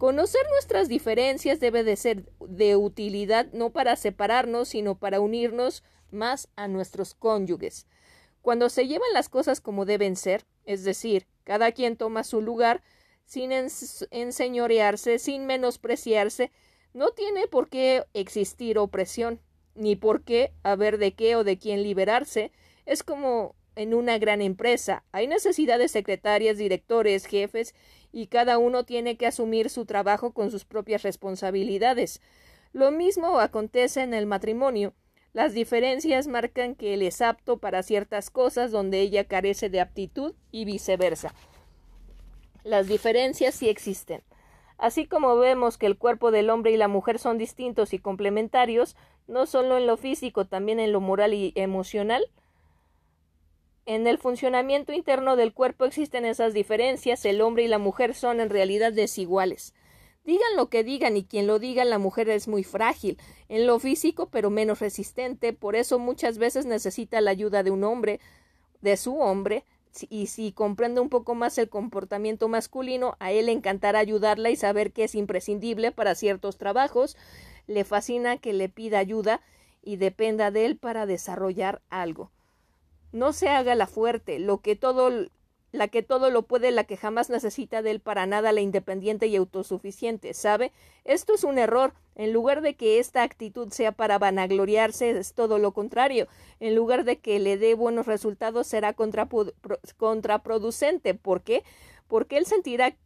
Conocer 0.00 0.40
nuestras 0.48 0.88
diferencias 0.88 1.60
debe 1.60 1.84
de 1.84 1.94
ser 1.94 2.24
de 2.40 2.74
utilidad 2.74 3.52
no 3.52 3.68
para 3.68 3.96
separarnos, 3.96 4.70
sino 4.70 4.98
para 4.98 5.20
unirnos 5.20 5.84
más 6.10 6.48
a 6.56 6.68
nuestros 6.68 7.12
cónyuges. 7.12 7.86
Cuando 8.40 8.70
se 8.70 8.86
llevan 8.88 9.12
las 9.12 9.28
cosas 9.28 9.60
como 9.60 9.84
deben 9.84 10.16
ser, 10.16 10.46
es 10.64 10.84
decir, 10.84 11.26
cada 11.44 11.72
quien 11.72 11.98
toma 11.98 12.24
su 12.24 12.40
lugar, 12.40 12.82
sin 13.26 13.52
enseñorearse, 13.52 15.18
sin 15.18 15.44
menospreciarse, 15.44 16.50
no 16.94 17.10
tiene 17.10 17.46
por 17.46 17.68
qué 17.68 18.06
existir 18.14 18.78
opresión, 18.78 19.38
ni 19.74 19.96
por 19.96 20.24
qué 20.24 20.54
haber 20.62 20.96
de 20.96 21.12
qué 21.12 21.36
o 21.36 21.44
de 21.44 21.58
quién 21.58 21.82
liberarse. 21.82 22.52
Es 22.86 23.02
como 23.02 23.54
en 23.76 23.92
una 23.92 24.16
gran 24.18 24.40
empresa. 24.40 25.04
Hay 25.12 25.26
necesidad 25.26 25.78
de 25.78 25.88
secretarias, 25.88 26.56
directores, 26.56 27.26
jefes, 27.26 27.74
y 28.12 28.26
cada 28.26 28.58
uno 28.58 28.84
tiene 28.84 29.16
que 29.16 29.26
asumir 29.26 29.70
su 29.70 29.86
trabajo 29.86 30.32
con 30.32 30.50
sus 30.50 30.64
propias 30.64 31.02
responsabilidades. 31.02 32.20
Lo 32.72 32.90
mismo 32.90 33.40
acontece 33.40 34.02
en 34.02 34.14
el 34.14 34.26
matrimonio. 34.26 34.94
Las 35.32 35.54
diferencias 35.54 36.26
marcan 36.26 36.74
que 36.74 36.94
él 36.94 37.02
es 37.02 37.20
apto 37.20 37.58
para 37.58 37.82
ciertas 37.82 38.30
cosas 38.30 38.72
donde 38.72 39.00
ella 39.00 39.24
carece 39.24 39.70
de 39.70 39.80
aptitud 39.80 40.34
y 40.50 40.64
viceversa. 40.64 41.32
Las 42.64 42.88
diferencias 42.88 43.54
sí 43.54 43.68
existen. 43.68 44.22
Así 44.76 45.06
como 45.06 45.36
vemos 45.36 45.78
que 45.78 45.86
el 45.86 45.98
cuerpo 45.98 46.30
del 46.30 46.50
hombre 46.50 46.72
y 46.72 46.76
la 46.76 46.88
mujer 46.88 47.18
son 47.18 47.38
distintos 47.38 47.92
y 47.92 47.98
complementarios, 47.98 48.96
no 49.28 49.46
solo 49.46 49.76
en 49.76 49.86
lo 49.86 49.96
físico, 49.96 50.46
también 50.46 50.80
en 50.80 50.92
lo 50.92 51.00
moral 51.00 51.34
y 51.34 51.52
emocional, 51.54 52.24
en 53.86 54.06
el 54.06 54.18
funcionamiento 54.18 54.92
interno 54.92 55.36
del 55.36 55.52
cuerpo 55.52 55.84
existen 55.84 56.24
esas 56.24 56.54
diferencias, 56.54 57.24
el 57.24 57.40
hombre 57.40 57.64
y 57.64 57.68
la 57.68 57.78
mujer 57.78 58.14
son 58.14 58.40
en 58.40 58.50
realidad 58.50 58.92
desiguales. 58.92 59.74
Digan 60.24 60.56
lo 60.56 60.68
que 60.68 60.84
digan 60.84 61.16
y 61.16 61.24
quien 61.24 61.46
lo 61.46 61.58
diga, 61.58 61.84
la 61.84 61.98
mujer 61.98 62.28
es 62.28 62.46
muy 62.46 62.62
frágil, 62.62 63.18
en 63.48 63.66
lo 63.66 63.78
físico 63.78 64.28
pero 64.30 64.50
menos 64.50 64.80
resistente, 64.80 65.52
por 65.52 65.76
eso 65.76 65.98
muchas 65.98 66.38
veces 66.38 66.66
necesita 66.66 67.20
la 67.20 67.30
ayuda 67.30 67.62
de 67.62 67.70
un 67.70 67.84
hombre, 67.84 68.20
de 68.82 68.96
su 68.96 69.18
hombre, 69.18 69.64
y 70.08 70.28
si 70.28 70.52
comprende 70.52 71.00
un 71.00 71.08
poco 71.08 71.34
más 71.34 71.58
el 71.58 71.68
comportamiento 71.68 72.48
masculino, 72.48 73.16
a 73.18 73.32
él 73.32 73.46
le 73.46 73.52
encantará 73.52 73.98
ayudarla 73.98 74.50
y 74.50 74.56
saber 74.56 74.92
que 74.92 75.04
es 75.04 75.14
imprescindible 75.14 75.90
para 75.90 76.14
ciertos 76.14 76.58
trabajos. 76.58 77.16
Le 77.66 77.84
fascina 77.84 78.36
que 78.36 78.52
le 78.52 78.68
pida 78.68 78.98
ayuda 78.98 79.40
y 79.82 79.96
dependa 79.96 80.50
de 80.50 80.66
él 80.66 80.76
para 80.76 81.06
desarrollar 81.06 81.82
algo. 81.90 82.30
No 83.12 83.32
se 83.32 83.48
haga 83.48 83.74
la 83.74 83.86
fuerte, 83.86 84.38
lo 84.38 84.58
que 84.58 84.76
todo 84.76 85.10
la 85.72 85.88
que 85.88 86.02
todo 86.02 86.30
lo 86.30 86.42
puede, 86.42 86.70
la 86.72 86.84
que 86.84 86.96
jamás 86.96 87.28
necesita 87.30 87.82
de 87.82 87.92
él 87.92 88.00
para 88.00 88.26
nada, 88.26 88.50
la 88.50 88.60
independiente 88.60 89.28
y 89.28 89.36
autosuficiente, 89.36 90.34
¿sabe? 90.34 90.72
Esto 91.04 91.34
es 91.34 91.44
un 91.44 91.58
error. 91.58 91.94
En 92.16 92.32
lugar 92.32 92.60
de 92.60 92.74
que 92.74 92.98
esta 92.98 93.22
actitud 93.22 93.70
sea 93.70 93.92
para 93.92 94.18
vanagloriarse, 94.18 95.10
es 95.10 95.32
todo 95.32 95.58
lo 95.58 95.70
contrario. 95.72 96.26
En 96.58 96.74
lugar 96.74 97.04
de 97.04 97.20
que 97.20 97.38
le 97.38 97.56
dé 97.56 97.74
buenos 97.74 98.06
resultados, 98.06 98.66
será 98.66 98.94
contraproducente. 98.94 101.14
¿Por 101.14 101.42
qué? 101.42 101.62
Porque 102.08 102.36
él 102.36 102.46
sentirá 102.46 102.96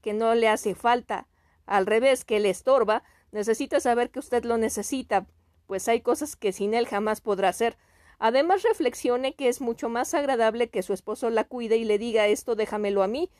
que 0.00 0.14
no 0.14 0.34
le 0.34 0.48
hace 0.48 0.74
falta. 0.74 1.26
Al 1.66 1.84
revés, 1.84 2.24
que 2.24 2.40
le 2.40 2.48
estorba, 2.50 3.02
necesita 3.32 3.80
saber 3.80 4.10
que 4.10 4.20
usted 4.20 4.44
lo 4.44 4.56
necesita, 4.56 5.26
pues 5.66 5.88
hay 5.88 6.00
cosas 6.00 6.36
que 6.36 6.52
sin 6.52 6.74
él 6.74 6.86
jamás 6.86 7.20
podrá 7.20 7.48
hacer. 7.48 7.76
Además, 8.18 8.62
reflexione 8.62 9.34
que 9.34 9.48
es 9.48 9.60
mucho 9.60 9.88
más 9.88 10.14
agradable 10.14 10.68
que 10.68 10.82
su 10.82 10.92
esposo 10.92 11.30
la 11.30 11.44
cuide 11.44 11.76
y 11.76 11.84
le 11.84 11.98
diga 11.98 12.26
esto 12.26 12.54
déjamelo 12.54 13.02
a 13.02 13.08
mí, 13.08 13.30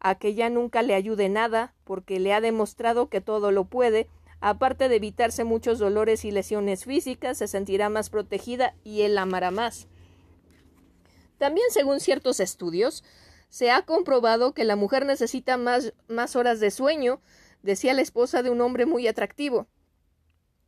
a 0.00 0.16
que 0.16 0.34
ya 0.34 0.50
nunca 0.50 0.82
le 0.82 0.94
ayude 0.94 1.28
nada, 1.28 1.74
porque 1.84 2.20
le 2.20 2.32
ha 2.32 2.40
demostrado 2.40 3.08
que 3.08 3.20
todo 3.20 3.50
lo 3.50 3.64
puede, 3.64 4.08
aparte 4.40 4.88
de 4.88 4.96
evitarse 4.96 5.44
muchos 5.44 5.78
dolores 5.78 6.24
y 6.24 6.30
lesiones 6.30 6.84
físicas, 6.84 7.38
se 7.38 7.48
sentirá 7.48 7.88
más 7.88 8.10
protegida 8.10 8.74
y 8.84 9.02
él 9.02 9.16
amará 9.18 9.50
más. 9.50 9.88
También, 11.38 11.66
según 11.70 12.00
ciertos 12.00 12.40
estudios, 12.40 13.04
se 13.48 13.70
ha 13.70 13.82
comprobado 13.82 14.52
que 14.52 14.64
la 14.64 14.76
mujer 14.76 15.06
necesita 15.06 15.56
más, 15.56 15.92
más 16.08 16.36
horas 16.36 16.60
de 16.60 16.70
sueño, 16.70 17.20
decía 17.62 17.94
la 17.94 18.02
esposa 18.02 18.42
de 18.42 18.50
un 18.50 18.60
hombre 18.60 18.86
muy 18.86 19.06
atractivo. 19.06 19.66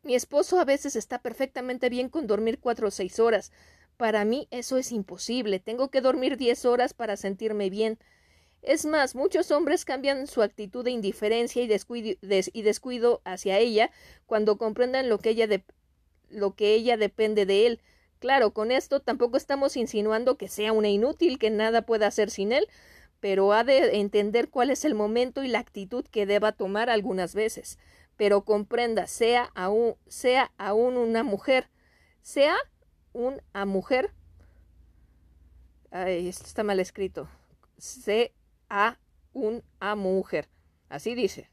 Mi 0.09 0.15
esposo 0.15 0.59
a 0.59 0.65
veces 0.65 0.97
está 0.97 1.19
perfectamente 1.19 1.91
bien 1.91 2.09
con 2.09 2.27
dormir 2.27 2.59
cuatro 2.61 2.88
o 2.88 2.91
seis 2.91 3.21
horas. 3.21 3.53
Para 3.99 4.25
mí 4.25 4.49
eso 4.50 4.79
es 4.79 4.91
imposible. 4.91 5.61
Tengo 5.61 5.91
que 5.91 6.00
dormir 6.00 6.38
diez 6.38 6.65
horas 6.65 6.95
para 6.95 7.19
sentirme 7.19 7.69
bien. 7.69 7.99
Es 8.62 8.87
más, 8.87 9.15
muchos 9.15 9.50
hombres 9.50 9.85
cambian 9.85 10.27
su 10.27 10.41
actitud 10.41 10.83
de 10.83 10.93
indiferencia 10.93 11.62
y 11.62 11.67
descuido, 12.62 13.21
hacia 13.27 13.59
ella 13.59 13.91
cuando 14.25 14.57
comprenden 14.57 15.11
lo 15.11 15.19
que 15.19 15.29
ella, 15.29 15.47
lo 16.31 16.55
que 16.55 16.73
ella 16.73 16.97
depende 16.97 17.45
de 17.45 17.67
él. 17.67 17.81
Claro, 18.19 18.55
con 18.55 18.73
esto 18.73 19.00
tampoco 19.00 19.37
estamos 19.37 19.77
insinuando 19.77 20.38
que 20.38 20.49
sea 20.49 20.73
una 20.73 20.88
inútil, 20.88 21.38
que 21.38 21.50
nada 21.50 21.83
pueda 21.83 22.07
hacer 22.07 22.31
sin 22.31 22.53
él, 22.53 22.67
pero 23.21 23.53
ha 23.53 23.62
de 23.62 23.99
entender 23.99 24.49
cuál 24.49 24.71
es 24.71 24.87
el 24.87 24.95
momento 24.95 25.45
y 25.45 25.49
la 25.49 25.59
actitud 25.59 26.07
que 26.07 26.25
deba 26.25 26.53
tomar 26.53 26.88
algunas 26.88 27.35
veces 27.35 27.79
pero 28.19 28.43
comprenda, 28.43 29.07
sea 29.07 29.51
aún, 29.55 29.95
sea 30.09 30.53
aún 30.59 30.99
una 30.99 31.23
mujer, 31.23 31.71
sea 32.21 32.57
una 33.13 33.65
mujer, 33.65 34.13
ay, 35.93 36.29
está 36.29 36.65
mal 36.65 36.81
escrito, 36.81 37.29
sea 37.79 38.99
una 39.33 39.95
mujer, 39.95 40.49
así 40.91 41.15
dice. 41.15 41.49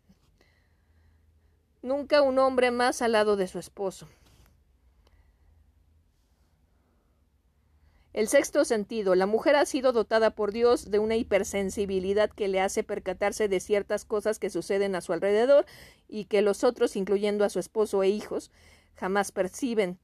Nunca 1.83 2.23
un 2.23 2.39
hombre 2.39 2.71
más 2.71 3.03
al 3.03 3.11
lado 3.11 3.35
de 3.35 3.47
su 3.47 3.59
esposo. 3.59 4.09
El 8.15 8.29
sexto 8.29 8.63
sentido. 8.63 9.13
La 9.13 9.25
mujer 9.25 9.57
ha 9.57 9.65
sido 9.65 9.91
dotada 9.91 10.31
por 10.31 10.53
Dios 10.53 10.89
de 10.89 10.99
una 10.99 11.17
hipersensibilidad 11.17 12.29
que 12.29 12.47
le 12.47 12.61
hace 12.61 12.81
percatarse 12.81 13.49
de 13.49 13.59
ciertas 13.59 14.05
cosas 14.05 14.39
que 14.39 14.49
suceden 14.49 14.95
a 14.95 15.01
su 15.01 15.11
alrededor 15.11 15.65
y 16.07 16.23
que 16.23 16.41
los 16.41 16.63
otros, 16.63 16.95
incluyendo 16.95 17.43
a 17.43 17.49
su 17.49 17.59
esposo 17.59 18.03
e 18.03 18.07
hijos, 18.07 18.51
jamás 18.93 19.33
perciben. 19.33 19.99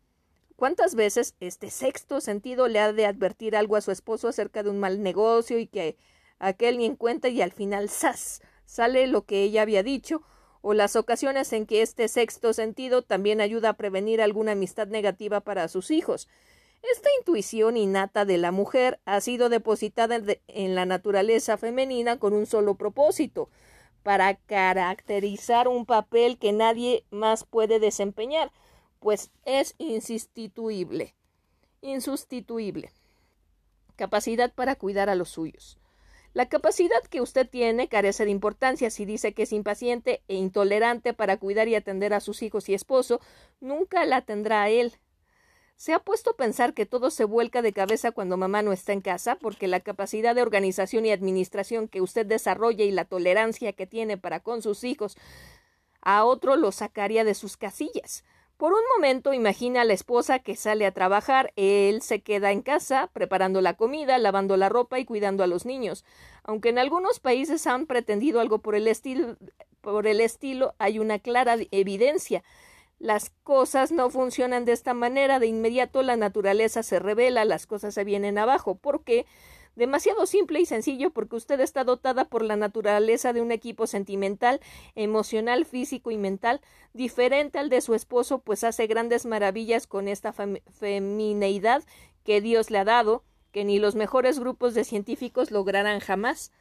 ¿Cuántas 0.58 0.94
veces 0.94 1.36
este 1.40 1.70
sexto 1.70 2.20
sentido 2.20 2.68
le 2.68 2.82
ha 2.82 2.92
de 2.92 3.06
advertir 3.06 3.56
algo 3.56 3.78
a 3.78 3.82
su 3.82 3.92
esposo 3.92 4.28
acerca 4.28 4.62
de 4.62 4.72
un 4.72 4.80
mal 4.80 5.02
negocio 5.02 5.58
y 5.58 5.68
que 5.68 5.96
aquel 6.38 6.80
ni 6.80 6.88
en 6.88 6.98
cuenta 6.98 7.30
y 7.30 7.42
al 7.42 7.54
final 7.54 7.88
¡zas! 7.88 8.42
sale 8.66 9.08
lo 9.08 9.24
que 9.24 9.42
ella 9.44 9.62
había 9.62 9.84
dicho, 9.84 10.22
o 10.60 10.74
las 10.74 10.98
ocasiones 10.98 11.54
en 11.54 11.66
que 11.66 11.82
este 11.82 12.10
sexto 12.10 12.52
sentido 12.52 13.04
también 13.04 13.40
ayuda 13.40 13.70
a 13.70 13.78
prevenir 13.78 14.22
alguna 14.22 14.52
amistad 14.52 14.88
negativa 14.88 15.40
para 15.40 15.70
sus 15.70 15.92
hijos. 15.92 16.28
Esta 16.82 17.10
intuición 17.20 17.78
innata 17.78 18.26
de 18.26 18.38
la 18.38 18.52
mujer 18.52 19.00
ha 19.06 19.22
sido 19.22 19.50
depositada 19.50 20.20
en 20.48 20.76
la 20.76 20.86
naturaleza 20.86 21.58
femenina 21.58 22.18
con 22.18 22.34
un 22.34 22.46
solo 22.46 22.76
propósito, 22.76 23.50
para 24.04 24.36
caracterizar 24.36 25.68
un 25.68 25.86
papel 25.86 26.38
que 26.38 26.54
nadie 26.54 27.06
más 27.12 27.44
puede 27.44 27.80
desempeñar, 27.80 28.52
pues 29.00 29.32
es 29.46 29.76
insustituible. 29.78 31.14
Insustituible. 31.82 32.92
Capacidad 33.96 34.54
para 34.54 34.76
cuidar 34.76 35.10
a 35.10 35.16
los 35.16 35.30
suyos. 35.30 35.78
La 36.34 36.48
capacidad 36.48 37.02
que 37.10 37.22
usted 37.22 37.48
tiene 37.50 37.90
carece 37.90 38.26
de 38.26 38.32
importancia 38.32 38.90
si 38.90 39.06
dice 39.06 39.34
que 39.34 39.44
es 39.44 39.52
impaciente 39.52 40.24
e 40.28 40.36
intolerante 40.36 41.14
para 41.14 41.38
cuidar 41.38 41.68
y 41.68 41.76
atender 41.76 42.14
a 42.14 42.22
sus 42.22 42.42
hijos 42.42 42.70
y 42.70 42.74
esposo, 42.74 43.20
nunca 43.60 44.06
la 44.06 44.22
tendrá 44.22 44.70
él. 44.70 44.94
¿Se 45.82 45.94
ha 45.94 46.00
puesto 46.00 46.30
a 46.30 46.36
pensar 46.36 46.76
que 46.76 46.86
todo 46.86 47.10
se 47.10 47.24
vuelca 47.24 47.64
de 47.64 47.74
cabeza 47.74 48.12
cuando 48.12 48.38
mamá 48.38 48.62
no 48.62 48.72
está 48.72 48.94
en 48.94 49.02
casa? 49.02 49.38
Porque 49.38 49.68
la 49.68 49.80
capacidad 49.80 50.36
de 50.36 50.44
organización 50.44 51.08
y 51.08 51.12
administración 51.12 51.88
que 51.88 52.02
usted 52.02 52.24
desarrolla 52.24 52.84
y 52.84 52.92
la 52.92 53.06
tolerancia 53.06 53.74
que 53.74 53.88
tiene 53.88 54.16
para 54.16 54.42
con 54.42 54.62
sus 54.62 54.84
hijos 54.84 55.18
a 56.04 56.24
otro 56.24 56.56
lo 56.56 56.72
sacaría 56.72 57.24
de 57.24 57.34
sus 57.34 57.58
casillas. 57.58 58.24
Por 58.58 58.74
un 58.74 58.82
momento 58.96 59.34
imagina 59.34 59.82
a 59.82 59.84
la 59.84 59.94
esposa 59.94 60.38
que 60.38 60.56
sale 60.56 60.86
a 60.86 60.92
trabajar, 60.92 61.52
él 61.56 62.04
se 62.04 62.22
queda 62.22 62.52
en 62.52 62.62
casa 62.62 63.10
preparando 63.12 63.60
la 63.60 63.76
comida, 63.76 64.20
lavando 64.20 64.58
la 64.58 64.70
ropa 64.70 65.00
y 65.00 65.06
cuidando 65.06 65.44
a 65.44 65.48
los 65.48 65.66
niños. 65.66 66.06
Aunque 66.44 66.70
en 66.70 66.78
algunos 66.78 67.20
países 67.20 67.66
han 67.66 67.88
pretendido 67.88 68.40
algo 68.40 68.60
por 68.60 68.76
el 68.76 68.88
estilo, 68.88 69.36
por 69.82 70.06
el 70.06 70.22
estilo 70.22 70.76
hay 70.78 71.00
una 71.00 71.18
clara 71.18 71.58
evidencia 71.72 72.44
las 73.02 73.32
cosas 73.44 73.92
no 73.92 74.12
funcionan 74.12 74.64
de 74.64 74.74
esta 74.74 74.94
manera, 74.94 75.40
de 75.40 75.48
inmediato 75.48 76.04
la 76.04 76.18
naturaleza 76.18 76.84
se 76.84 77.00
revela, 77.00 77.46
las 77.46 77.66
cosas 77.66 77.96
se 77.96 78.04
vienen 78.04 78.38
abajo. 78.38 78.76
¿Por 78.76 79.04
qué? 79.04 79.26
Demasiado 79.76 80.28
simple 80.28 80.60
y 80.60 80.68
sencillo 80.68 81.10
porque 81.10 81.36
usted 81.36 81.60
está 81.62 81.84
dotada 81.84 82.26
por 82.26 82.44
la 82.44 82.58
naturaleza 82.58 83.34
de 83.34 83.42
un 83.42 83.52
equipo 83.52 83.88
sentimental, 83.88 84.62
emocional, 84.94 85.66
físico 85.66 86.12
y 86.12 86.18
mental, 86.18 86.62
diferente 86.94 87.58
al 87.58 87.70
de 87.70 87.82
su 87.82 87.96
esposo, 87.96 88.40
pues 88.40 88.64
hace 88.64 88.86
grandes 88.86 89.26
maravillas 89.26 89.88
con 89.88 90.08
esta 90.08 90.32
femineidad 90.32 91.84
que 92.24 92.40
Dios 92.40 92.70
le 92.70 92.78
ha 92.78 92.86
dado, 92.86 93.24
que 93.52 93.66
ni 93.66 93.80
los 93.80 93.96
mejores 93.96 94.40
grupos 94.40 94.76
de 94.76 94.84
científicos 94.84 95.50
lograrán 95.50 96.02
jamás. 96.02 96.52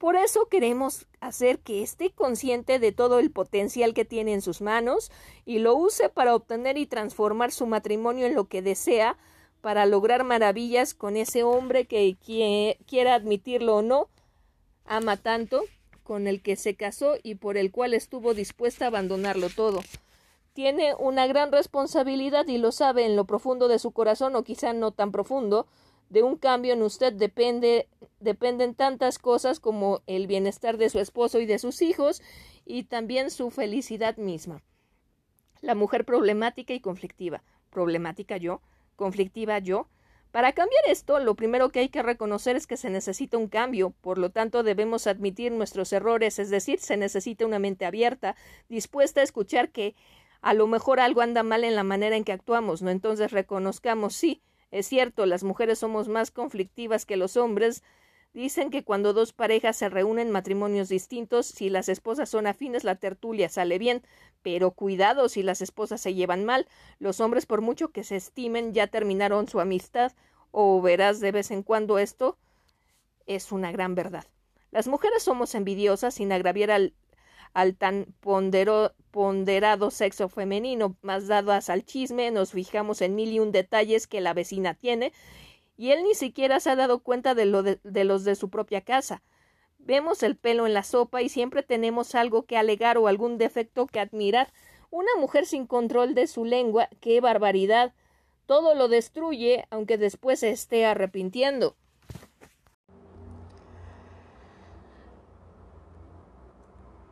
Por 0.00 0.16
eso 0.16 0.46
queremos 0.46 1.06
hacer 1.20 1.58
que 1.58 1.82
esté 1.82 2.10
consciente 2.10 2.78
de 2.78 2.90
todo 2.90 3.18
el 3.18 3.30
potencial 3.30 3.92
que 3.92 4.06
tiene 4.06 4.32
en 4.32 4.40
sus 4.40 4.62
manos 4.62 5.12
y 5.44 5.58
lo 5.58 5.76
use 5.76 6.08
para 6.08 6.34
obtener 6.34 6.78
y 6.78 6.86
transformar 6.86 7.52
su 7.52 7.66
matrimonio 7.66 8.24
en 8.24 8.34
lo 8.34 8.48
que 8.48 8.62
desea, 8.62 9.18
para 9.60 9.84
lograr 9.84 10.24
maravillas 10.24 10.94
con 10.94 11.18
ese 11.18 11.42
hombre 11.42 11.84
que 11.84 12.16
quiera 12.86 13.14
admitirlo 13.14 13.76
o 13.76 13.82
no, 13.82 14.08
ama 14.86 15.18
tanto, 15.18 15.64
con 16.02 16.28
el 16.28 16.40
que 16.40 16.56
se 16.56 16.76
casó 16.76 17.16
y 17.22 17.34
por 17.34 17.58
el 17.58 17.70
cual 17.70 17.92
estuvo 17.92 18.32
dispuesta 18.32 18.86
a 18.86 18.88
abandonarlo 18.88 19.50
todo. 19.50 19.80
Tiene 20.54 20.94
una 20.94 21.26
gran 21.26 21.52
responsabilidad 21.52 22.48
y 22.48 22.56
lo 22.56 22.72
sabe 22.72 23.04
en 23.04 23.16
lo 23.16 23.26
profundo 23.26 23.68
de 23.68 23.78
su 23.78 23.90
corazón 23.90 24.34
o 24.34 24.44
quizá 24.44 24.72
no 24.72 24.92
tan 24.92 25.12
profundo, 25.12 25.66
de 26.10 26.24
un 26.24 26.36
cambio 26.36 26.74
en 26.74 26.82
usted 26.82 27.12
depende, 27.12 27.88
dependen 28.18 28.74
tantas 28.74 29.18
cosas 29.18 29.60
como 29.60 30.02
el 30.06 30.26
bienestar 30.26 30.76
de 30.76 30.90
su 30.90 30.98
esposo 30.98 31.40
y 31.40 31.46
de 31.46 31.58
sus 31.58 31.80
hijos 31.80 32.20
y 32.66 32.82
también 32.82 33.30
su 33.30 33.50
felicidad 33.50 34.16
misma. 34.16 34.62
La 35.62 35.74
mujer 35.74 36.04
problemática 36.04 36.74
y 36.74 36.80
conflictiva. 36.80 37.42
Problemática 37.70 38.36
yo, 38.36 38.60
conflictiva 38.96 39.60
yo. 39.60 39.86
Para 40.32 40.52
cambiar 40.52 40.82
esto, 40.88 41.20
lo 41.20 41.36
primero 41.36 41.70
que 41.70 41.80
hay 41.80 41.88
que 41.88 42.02
reconocer 42.02 42.56
es 42.56 42.66
que 42.66 42.76
se 42.76 42.90
necesita 42.90 43.38
un 43.38 43.48
cambio, 43.48 43.90
por 44.00 44.18
lo 44.18 44.30
tanto 44.30 44.62
debemos 44.62 45.06
admitir 45.06 45.52
nuestros 45.52 45.92
errores, 45.92 46.38
es 46.38 46.50
decir, 46.50 46.80
se 46.80 46.96
necesita 46.96 47.46
una 47.46 47.58
mente 47.58 47.84
abierta, 47.84 48.36
dispuesta 48.68 49.20
a 49.20 49.24
escuchar 49.24 49.70
que 49.70 49.94
a 50.40 50.54
lo 50.54 50.66
mejor 50.66 51.00
algo 51.00 51.20
anda 51.20 51.42
mal 51.42 51.64
en 51.64 51.76
la 51.76 51.84
manera 51.84 52.16
en 52.16 52.24
que 52.24 52.32
actuamos, 52.32 52.82
¿no? 52.82 52.90
Entonces 52.90 53.32
reconozcamos, 53.32 54.14
sí, 54.14 54.40
es 54.70 54.86
cierto, 54.86 55.26
las 55.26 55.42
mujeres 55.42 55.78
somos 55.78 56.08
más 56.08 56.30
conflictivas 56.30 57.06
que 57.06 57.16
los 57.16 57.36
hombres. 57.36 57.82
Dicen 58.32 58.70
que 58.70 58.84
cuando 58.84 59.12
dos 59.12 59.32
parejas 59.32 59.76
se 59.76 59.88
reúnen 59.88 60.30
matrimonios 60.30 60.88
distintos, 60.88 61.46
si 61.46 61.68
las 61.68 61.88
esposas 61.88 62.28
son 62.28 62.46
afines, 62.46 62.84
la 62.84 62.94
tertulia 62.94 63.48
sale 63.48 63.78
bien. 63.78 64.02
Pero 64.42 64.70
cuidado 64.70 65.28
si 65.28 65.42
las 65.42 65.60
esposas 65.60 66.00
se 66.00 66.14
llevan 66.14 66.44
mal. 66.44 66.68
Los 67.00 67.20
hombres, 67.20 67.46
por 67.46 67.60
mucho 67.60 67.88
que 67.88 68.04
se 68.04 68.16
estimen, 68.16 68.72
ya 68.72 68.86
terminaron 68.86 69.48
su 69.48 69.60
amistad. 69.60 70.12
O 70.52 70.80
verás 70.80 71.18
de 71.20 71.32
vez 71.32 71.50
en 71.50 71.62
cuando 71.62 71.98
esto. 71.98 72.38
es 73.26 73.52
una 73.52 73.72
gran 73.72 73.94
verdad. 73.94 74.24
Las 74.70 74.88
mujeres 74.88 75.22
somos 75.22 75.54
envidiosas 75.54 76.14
sin 76.14 76.32
agraviar 76.32 76.70
al, 76.70 76.94
al 77.52 77.76
tan 77.76 78.06
ponderado 78.20 79.90
sexo 79.90 80.28
femenino, 80.28 80.96
más 81.02 81.26
dadas 81.26 81.70
al 81.70 81.84
chisme, 81.84 82.30
nos 82.30 82.52
fijamos 82.52 83.00
en 83.00 83.14
mil 83.14 83.32
y 83.32 83.40
un 83.40 83.52
detalles 83.52 84.06
que 84.06 84.20
la 84.20 84.34
vecina 84.34 84.74
tiene, 84.74 85.12
y 85.76 85.90
él 85.90 86.02
ni 86.02 86.14
siquiera 86.14 86.60
se 86.60 86.70
ha 86.70 86.76
dado 86.76 87.00
cuenta 87.00 87.34
de, 87.34 87.46
lo 87.46 87.62
de, 87.62 87.80
de 87.84 88.04
los 88.04 88.24
de 88.24 88.34
su 88.34 88.50
propia 88.50 88.82
casa. 88.82 89.22
Vemos 89.78 90.22
el 90.22 90.36
pelo 90.36 90.66
en 90.66 90.74
la 90.74 90.82
sopa 90.82 91.22
y 91.22 91.28
siempre 91.28 91.62
tenemos 91.62 92.14
algo 92.14 92.44
que 92.44 92.58
alegar 92.58 92.98
o 92.98 93.08
algún 93.08 93.38
defecto 93.38 93.86
que 93.86 93.98
admirar. 93.98 94.52
Una 94.90 95.10
mujer 95.18 95.46
sin 95.46 95.66
control 95.66 96.14
de 96.14 96.26
su 96.26 96.44
lengua, 96.44 96.88
qué 97.00 97.20
barbaridad. 97.20 97.94
Todo 98.46 98.74
lo 98.74 98.88
destruye, 98.88 99.66
aunque 99.70 99.96
después 99.96 100.40
se 100.40 100.50
esté 100.50 100.84
arrepintiendo. 100.84 101.76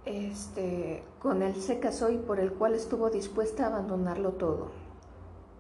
Este, 0.09 1.03
con 1.19 1.43
él 1.43 1.55
se 1.57 1.81
casó 1.81 2.09
por 2.27 2.41
el 2.41 2.53
cual 2.53 2.75
estuvo 2.75 3.11
dispuesta 3.11 3.65
a 3.65 3.67
abandonarlo 3.67 4.31
todo. 4.33 4.69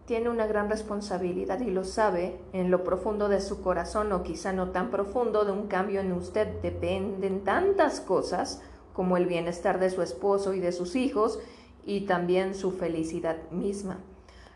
Tiene 0.06 0.30
una 0.30 0.46
gran 0.46 0.70
responsabilidad 0.70 1.60
y 1.60 1.70
lo 1.70 1.84
sabe, 1.84 2.40
en 2.54 2.70
lo 2.70 2.82
profundo 2.82 3.28
de 3.28 3.42
su 3.42 3.60
corazón 3.60 4.10
o 4.10 4.22
quizá 4.22 4.54
no 4.54 4.70
tan 4.70 4.90
profundo, 4.90 5.44
de 5.44 5.52
un 5.52 5.66
cambio 5.66 6.00
en 6.00 6.12
usted 6.12 6.48
dependen 6.62 7.44
tantas 7.44 8.00
cosas 8.00 8.62
como 8.94 9.18
el 9.18 9.26
bienestar 9.26 9.78
de 9.80 9.90
su 9.90 10.00
esposo 10.00 10.54
y 10.54 10.60
de 10.60 10.72
sus 10.72 10.96
hijos 10.96 11.38
y 11.84 12.06
también 12.06 12.54
su 12.54 12.72
felicidad 12.72 13.36
misma. 13.50 13.98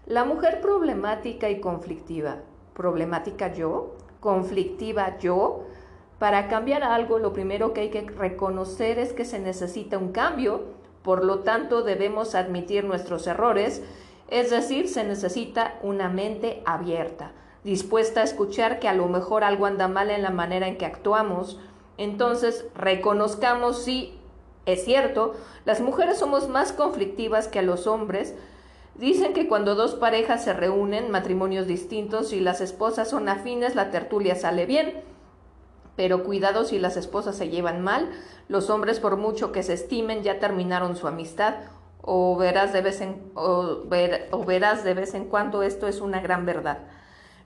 La 0.07 0.25
mujer 0.25 0.63
problemática 0.63 1.51
y 1.51 1.61
conflictiva, 1.61 2.39
problemática 2.73 3.53
yo, 3.53 3.93
conflictiva 4.21 5.19
yo, 5.19 5.65
para 6.23 6.47
cambiar 6.47 6.85
algo, 6.85 7.19
lo 7.19 7.33
primero 7.33 7.73
que 7.73 7.81
hay 7.81 7.91
que 7.91 8.03
reconocer 8.03 9.01
es 9.01 9.13
que 9.13 9.25
se 9.25 9.41
necesita 9.41 9.99
un 9.99 10.13
cambio, 10.13 10.67
por 11.03 11.25
lo 11.25 11.41
tanto 11.41 11.83
debemos 11.83 12.37
admitir 12.37 12.85
nuestros 12.85 13.27
errores, 13.27 13.83
es 14.29 14.51
decir, 14.51 14.89
se 14.89 15.03
necesita 15.03 15.81
una 15.83 16.09
mente 16.09 16.63
abierta, 16.65 17.33
dispuesta 17.65 18.21
a 18.21 18.23
escuchar 18.23 18.79
que 18.79 18.87
a 18.87 18.95
lo 18.95 19.09
mejor 19.09 19.43
algo 19.43 19.67
anda 19.67 19.89
mal 19.89 20.11
en 20.11 20.23
la 20.23 20.31
manera 20.31 20.69
en 20.69 20.79
que 20.79 20.87
actuamos. 20.87 21.59
Entonces, 21.99 22.67
reconozcamos 22.77 23.83
si 23.83 24.17
es 24.65 24.85
cierto, 24.85 25.35
las 25.65 25.81
mujeres 25.81 26.19
somos 26.19 26.49
más 26.49 26.73
conflictivas 26.73 27.49
que 27.49 27.59
a 27.59 27.63
los 27.63 27.89
hombres. 27.89 28.37
Dicen 28.95 29.33
que 29.33 29.49
cuando 29.49 29.75
dos 29.75 29.97
parejas 29.97 30.45
se 30.45 30.53
reúnen, 30.53 31.11
matrimonios 31.11 31.67
distintos, 31.67 32.33
y 32.33 32.39
las 32.39 32.61
esposas 32.61 33.11
son 33.11 33.29
afines, 33.29 33.75
la 33.75 33.91
tertulia 33.91 34.37
sale 34.37 34.67
bien. 34.67 35.11
Pero 35.97 36.25
cuidado 36.25 36.65
si 36.65 36.79
las 36.79 36.97
esposas 36.97 37.37
se 37.37 37.49
llevan 37.49 37.83
mal, 37.83 38.11
los 38.49 38.71
hombres 38.71 39.01
por 39.01 39.17
mucho 39.17 39.53
que 39.53 39.63
se 39.63 39.75
estimen 39.75 40.23
ya 40.23 40.39
terminaron 40.39 40.97
su 40.97 41.07
amistad 41.07 41.55
o 42.03 42.37
verás 42.37 42.73
de 42.73 42.83
vez 42.83 43.01
en, 43.01 43.23
o, 43.35 43.83
verás 44.47 44.85
de 44.85 44.95
vez 44.95 45.15
en 45.15 45.27
cuando 45.27 45.63
esto 45.63 45.87
es 45.87 46.01
una 46.01 46.21
gran 46.21 46.45
verdad. 46.45 46.79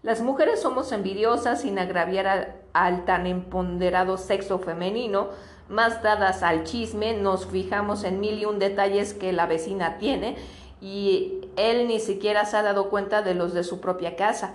Las 0.02 0.20
mujeres 0.20 0.60
somos 0.60 0.92
envidiosas 0.92 1.62
sin 1.62 1.78
agraviar 1.78 2.62
al 2.72 3.04
tan 3.04 3.26
empoderado 3.26 4.16
sexo 4.16 4.58
femenino, 4.58 5.28
más 5.68 6.02
dadas 6.02 6.42
al 6.42 6.64
chisme, 6.64 7.14
nos 7.14 7.46
fijamos 7.46 8.04
en 8.04 8.20
mil 8.20 8.38
y 8.38 8.44
un 8.44 8.58
detalles 8.58 9.14
que 9.14 9.32
la 9.32 9.46
vecina 9.46 9.98
tiene 9.98 10.36
y 10.80 11.40
él 11.56 11.88
ni 11.88 11.98
siquiera 12.00 12.44
se 12.44 12.56
ha 12.56 12.62
dado 12.62 12.88
cuenta 12.88 13.22
de 13.22 13.34
los 13.34 13.52
de 13.52 13.64
su 13.64 13.80
propia 13.80 14.16
casa. 14.16 14.54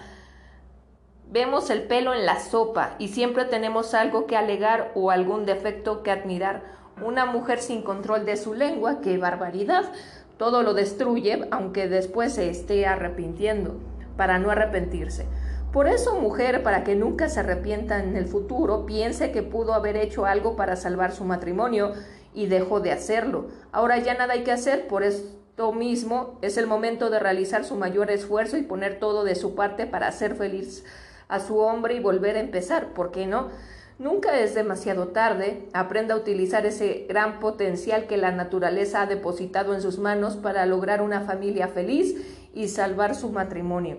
Vemos 1.31 1.69
el 1.69 1.83
pelo 1.83 2.13
en 2.13 2.25
la 2.25 2.41
sopa 2.41 2.95
y 2.99 3.07
siempre 3.07 3.45
tenemos 3.45 3.93
algo 3.93 4.27
que 4.27 4.35
alegar 4.35 4.91
o 4.95 5.11
algún 5.11 5.45
defecto 5.45 6.03
que 6.03 6.11
admirar. 6.11 6.61
Una 7.01 7.25
mujer 7.25 7.61
sin 7.61 7.83
control 7.83 8.25
de 8.25 8.35
su 8.35 8.53
lengua, 8.53 8.99
qué 8.99 9.17
barbaridad. 9.17 9.93
Todo 10.35 10.61
lo 10.61 10.73
destruye, 10.73 11.47
aunque 11.49 11.87
después 11.87 12.33
se 12.33 12.49
esté 12.49 12.85
arrepintiendo, 12.85 13.75
para 14.17 14.39
no 14.39 14.51
arrepentirse. 14.51 15.25
Por 15.71 15.87
eso, 15.87 16.19
mujer, 16.19 16.63
para 16.63 16.83
que 16.83 16.95
nunca 16.95 17.29
se 17.29 17.39
arrepienta 17.39 18.03
en 18.03 18.17
el 18.17 18.27
futuro, 18.27 18.85
piense 18.85 19.31
que 19.31 19.41
pudo 19.41 19.73
haber 19.73 19.95
hecho 19.95 20.25
algo 20.25 20.57
para 20.57 20.75
salvar 20.75 21.13
su 21.13 21.23
matrimonio 21.23 21.93
y 22.33 22.47
dejó 22.47 22.81
de 22.81 22.91
hacerlo. 22.91 23.45
Ahora 23.71 23.97
ya 23.99 24.15
nada 24.15 24.33
hay 24.33 24.43
que 24.43 24.51
hacer, 24.51 24.85
por 24.85 25.03
esto 25.03 25.71
mismo 25.71 26.39
es 26.41 26.57
el 26.57 26.67
momento 26.67 27.09
de 27.09 27.19
realizar 27.19 27.63
su 27.63 27.77
mayor 27.77 28.11
esfuerzo 28.11 28.57
y 28.57 28.63
poner 28.63 28.99
todo 28.99 29.23
de 29.23 29.35
su 29.35 29.55
parte 29.55 29.85
para 29.85 30.09
hacer 30.09 30.35
feliz 30.35 30.83
a 31.31 31.39
su 31.39 31.57
hombre 31.57 31.95
y 31.95 31.99
volver 31.99 32.35
a 32.37 32.41
empezar, 32.41 32.93
¿por 32.93 33.11
qué 33.11 33.25
no? 33.25 33.49
Nunca 33.97 34.39
es 34.39 34.53
demasiado 34.55 35.09
tarde, 35.09 35.67
aprenda 35.73 36.15
a 36.15 36.17
utilizar 36.17 36.65
ese 36.65 37.05
gran 37.07 37.39
potencial 37.39 38.07
que 38.07 38.17
la 38.17 38.31
naturaleza 38.31 39.01
ha 39.01 39.05
depositado 39.05 39.73
en 39.73 39.81
sus 39.81 39.99
manos 39.99 40.37
para 40.37 40.65
lograr 40.65 41.01
una 41.01 41.21
familia 41.21 41.67
feliz 41.67 42.15
y 42.53 42.67
salvar 42.67 43.15
su 43.15 43.29
matrimonio. 43.29 43.97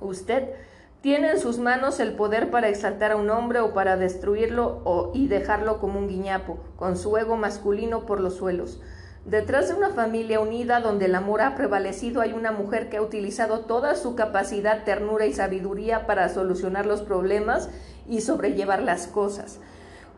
Usted 0.00 0.50
tiene 1.00 1.30
en 1.30 1.38
sus 1.38 1.58
manos 1.58 2.00
el 2.00 2.14
poder 2.14 2.50
para 2.50 2.68
exaltar 2.68 3.12
a 3.12 3.16
un 3.16 3.30
hombre 3.30 3.60
o 3.60 3.72
para 3.72 3.96
destruirlo 3.96 4.80
o, 4.84 5.12
y 5.14 5.28
dejarlo 5.28 5.78
como 5.78 6.00
un 6.00 6.08
guiñapo, 6.08 6.58
con 6.76 6.96
su 6.96 7.16
ego 7.16 7.36
masculino 7.36 8.06
por 8.06 8.20
los 8.20 8.34
suelos. 8.34 8.80
Detrás 9.26 9.66
de 9.66 9.74
una 9.74 9.90
familia 9.90 10.38
unida 10.38 10.78
donde 10.78 11.06
el 11.06 11.14
amor 11.16 11.40
ha 11.42 11.56
prevalecido 11.56 12.20
hay 12.20 12.32
una 12.32 12.52
mujer 12.52 12.88
que 12.88 12.98
ha 12.98 13.02
utilizado 13.02 13.62
toda 13.62 13.96
su 13.96 14.14
capacidad, 14.14 14.84
ternura 14.84 15.26
y 15.26 15.32
sabiduría 15.32 16.06
para 16.06 16.28
solucionar 16.28 16.86
los 16.86 17.02
problemas 17.02 17.68
y 18.08 18.20
sobrellevar 18.20 18.84
las 18.84 19.08
cosas. 19.08 19.58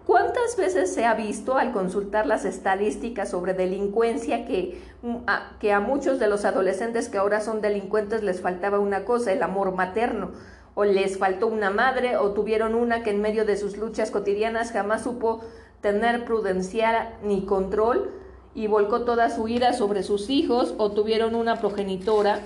¿Cuántas 0.06 0.58
veces 0.58 0.92
se 0.92 1.06
ha 1.06 1.14
visto 1.14 1.56
al 1.56 1.72
consultar 1.72 2.26
las 2.26 2.44
estadísticas 2.44 3.30
sobre 3.30 3.54
delincuencia 3.54 4.44
que 4.44 4.78
a, 5.26 5.56
que 5.58 5.72
a 5.72 5.80
muchos 5.80 6.18
de 6.18 6.28
los 6.28 6.44
adolescentes 6.44 7.08
que 7.08 7.16
ahora 7.16 7.40
son 7.40 7.62
delincuentes 7.62 8.22
les 8.22 8.42
faltaba 8.42 8.78
una 8.78 9.06
cosa, 9.06 9.32
el 9.32 9.42
amor 9.42 9.72
materno? 9.72 10.32
o 10.74 10.84
les 10.84 11.18
faltó 11.18 11.46
una 11.46 11.70
madre 11.70 12.18
o 12.18 12.32
tuvieron 12.34 12.74
una 12.74 13.02
que 13.02 13.10
en 13.10 13.20
medio 13.22 13.44
de 13.44 13.56
sus 13.56 13.78
luchas 13.78 14.12
cotidianas 14.12 14.70
jamás 14.70 15.02
supo 15.02 15.40
tener 15.80 16.24
prudencial 16.24 17.16
ni 17.22 17.46
control 17.46 18.17
y 18.58 18.66
volcó 18.66 19.02
toda 19.02 19.30
su 19.30 19.46
ira 19.46 19.72
sobre 19.72 20.02
sus 20.02 20.28
hijos 20.30 20.74
o 20.78 20.90
tuvieron 20.90 21.36
una 21.36 21.60
progenitora 21.60 22.40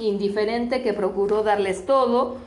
indiferente 0.00 0.82
que 0.82 0.94
procuró 0.94 1.44
darles 1.44 1.86
todo 1.86 2.38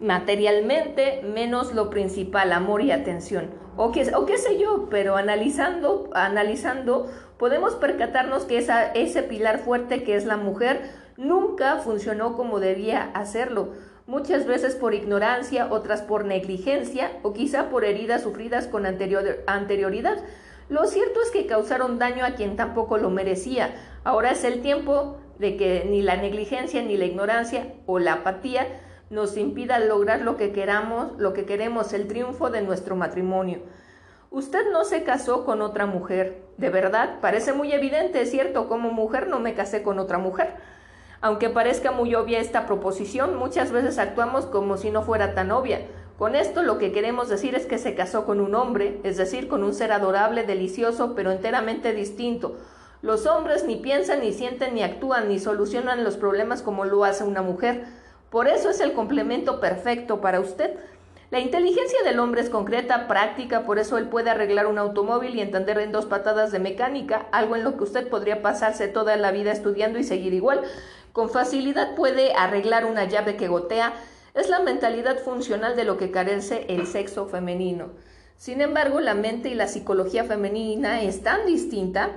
materialmente 0.00 1.20
menos 1.22 1.74
lo 1.74 1.90
principal, 1.90 2.52
amor 2.52 2.80
y 2.80 2.90
atención. 2.90 3.50
O 3.76 3.92
qué, 3.92 4.10
o 4.14 4.24
qué 4.24 4.38
sé 4.38 4.58
yo, 4.58 4.88
pero 4.88 5.16
analizando, 5.16 6.08
analizando, 6.14 7.10
podemos 7.36 7.74
percatarnos 7.74 8.46
que 8.46 8.56
esa, 8.56 8.86
ese 8.92 9.22
pilar 9.22 9.58
fuerte 9.58 10.02
que 10.02 10.16
es 10.16 10.24
la 10.24 10.38
mujer 10.38 10.90
nunca 11.18 11.80
funcionó 11.80 12.34
como 12.34 12.60
debía 12.60 13.10
hacerlo. 13.12 13.74
Muchas 14.06 14.46
veces 14.46 14.74
por 14.74 14.94
ignorancia, 14.94 15.70
otras 15.70 16.00
por 16.00 16.24
negligencia 16.24 17.12
o 17.22 17.34
quizá 17.34 17.68
por 17.68 17.84
heridas 17.84 18.22
sufridas 18.22 18.68
con 18.68 18.86
anterioridad. 18.86 20.16
Lo 20.72 20.86
cierto 20.86 21.20
es 21.20 21.30
que 21.30 21.44
causaron 21.44 21.98
daño 21.98 22.24
a 22.24 22.30
quien 22.30 22.56
tampoco 22.56 22.96
lo 22.96 23.10
merecía. 23.10 23.74
Ahora 24.04 24.30
es 24.30 24.42
el 24.42 24.62
tiempo 24.62 25.18
de 25.38 25.58
que 25.58 25.84
ni 25.86 26.00
la 26.00 26.16
negligencia, 26.16 26.82
ni 26.82 26.96
la 26.96 27.04
ignorancia 27.04 27.74
o 27.84 27.98
la 27.98 28.14
apatía 28.14 28.66
nos 29.10 29.36
impida 29.36 29.78
lograr 29.80 30.22
lo 30.22 30.38
que 30.38 30.50
queramos, 30.50 31.12
lo 31.18 31.34
que 31.34 31.44
queremos, 31.44 31.92
el 31.92 32.08
triunfo 32.08 32.48
de 32.48 32.62
nuestro 32.62 32.96
matrimonio. 32.96 33.58
Usted 34.30 34.72
no 34.72 34.86
se 34.86 35.02
casó 35.02 35.44
con 35.44 35.60
otra 35.60 35.84
mujer. 35.84 36.42
De 36.56 36.70
verdad, 36.70 37.20
parece 37.20 37.52
muy 37.52 37.70
evidente, 37.70 38.22
es 38.22 38.30
cierto, 38.30 38.66
como 38.66 38.92
mujer 38.92 39.28
no 39.28 39.40
me 39.40 39.52
casé 39.52 39.82
con 39.82 39.98
otra 39.98 40.16
mujer. 40.16 40.54
Aunque 41.20 41.50
parezca 41.50 41.92
muy 41.92 42.14
obvia 42.14 42.40
esta 42.40 42.64
proposición, 42.64 43.36
muchas 43.36 43.72
veces 43.72 43.98
actuamos 43.98 44.46
como 44.46 44.78
si 44.78 44.90
no 44.90 45.02
fuera 45.02 45.34
tan 45.34 45.50
obvia. 45.50 45.82
Con 46.22 46.36
esto 46.36 46.62
lo 46.62 46.78
que 46.78 46.92
queremos 46.92 47.28
decir 47.28 47.56
es 47.56 47.66
que 47.66 47.78
se 47.78 47.96
casó 47.96 48.24
con 48.24 48.40
un 48.40 48.54
hombre, 48.54 49.00
es 49.02 49.16
decir, 49.16 49.48
con 49.48 49.64
un 49.64 49.74
ser 49.74 49.90
adorable, 49.90 50.44
delicioso, 50.44 51.16
pero 51.16 51.32
enteramente 51.32 51.94
distinto. 51.94 52.58
Los 53.02 53.26
hombres 53.26 53.64
ni 53.64 53.74
piensan, 53.74 54.20
ni 54.20 54.32
sienten, 54.32 54.74
ni 54.74 54.84
actúan, 54.84 55.28
ni 55.28 55.40
solucionan 55.40 56.04
los 56.04 56.16
problemas 56.16 56.62
como 56.62 56.84
lo 56.84 57.02
hace 57.02 57.24
una 57.24 57.42
mujer. 57.42 57.86
Por 58.30 58.46
eso 58.46 58.70
es 58.70 58.78
el 58.78 58.92
complemento 58.92 59.58
perfecto 59.58 60.20
para 60.20 60.38
usted. 60.38 60.76
La 61.32 61.40
inteligencia 61.40 62.04
del 62.04 62.20
hombre 62.20 62.42
es 62.42 62.50
concreta, 62.50 63.08
práctica, 63.08 63.64
por 63.64 63.80
eso 63.80 63.98
él 63.98 64.06
puede 64.06 64.30
arreglar 64.30 64.68
un 64.68 64.78
automóvil 64.78 65.34
y 65.34 65.40
entender 65.40 65.76
en 65.78 65.90
dos 65.90 66.06
patadas 66.06 66.52
de 66.52 66.60
mecánica, 66.60 67.26
algo 67.32 67.56
en 67.56 67.64
lo 67.64 67.76
que 67.76 67.82
usted 67.82 68.06
podría 68.06 68.42
pasarse 68.42 68.86
toda 68.86 69.16
la 69.16 69.32
vida 69.32 69.50
estudiando 69.50 69.98
y 69.98 70.04
seguir 70.04 70.34
igual. 70.34 70.62
Con 71.12 71.30
facilidad 71.30 71.96
puede 71.96 72.32
arreglar 72.34 72.84
una 72.84 73.06
llave 73.06 73.34
que 73.34 73.48
gotea, 73.48 73.92
es 74.34 74.48
la 74.48 74.60
mentalidad 74.60 75.18
funcional 75.18 75.76
de 75.76 75.84
lo 75.84 75.98
que 75.98 76.10
carece 76.10 76.64
el 76.68 76.86
sexo 76.86 77.26
femenino. 77.26 77.90
Sin 78.36 78.60
embargo, 78.60 79.00
la 79.00 79.14
mente 79.14 79.50
y 79.50 79.54
la 79.54 79.68
psicología 79.68 80.24
femenina 80.24 81.02
es 81.02 81.22
tan 81.22 81.46
distinta, 81.46 82.10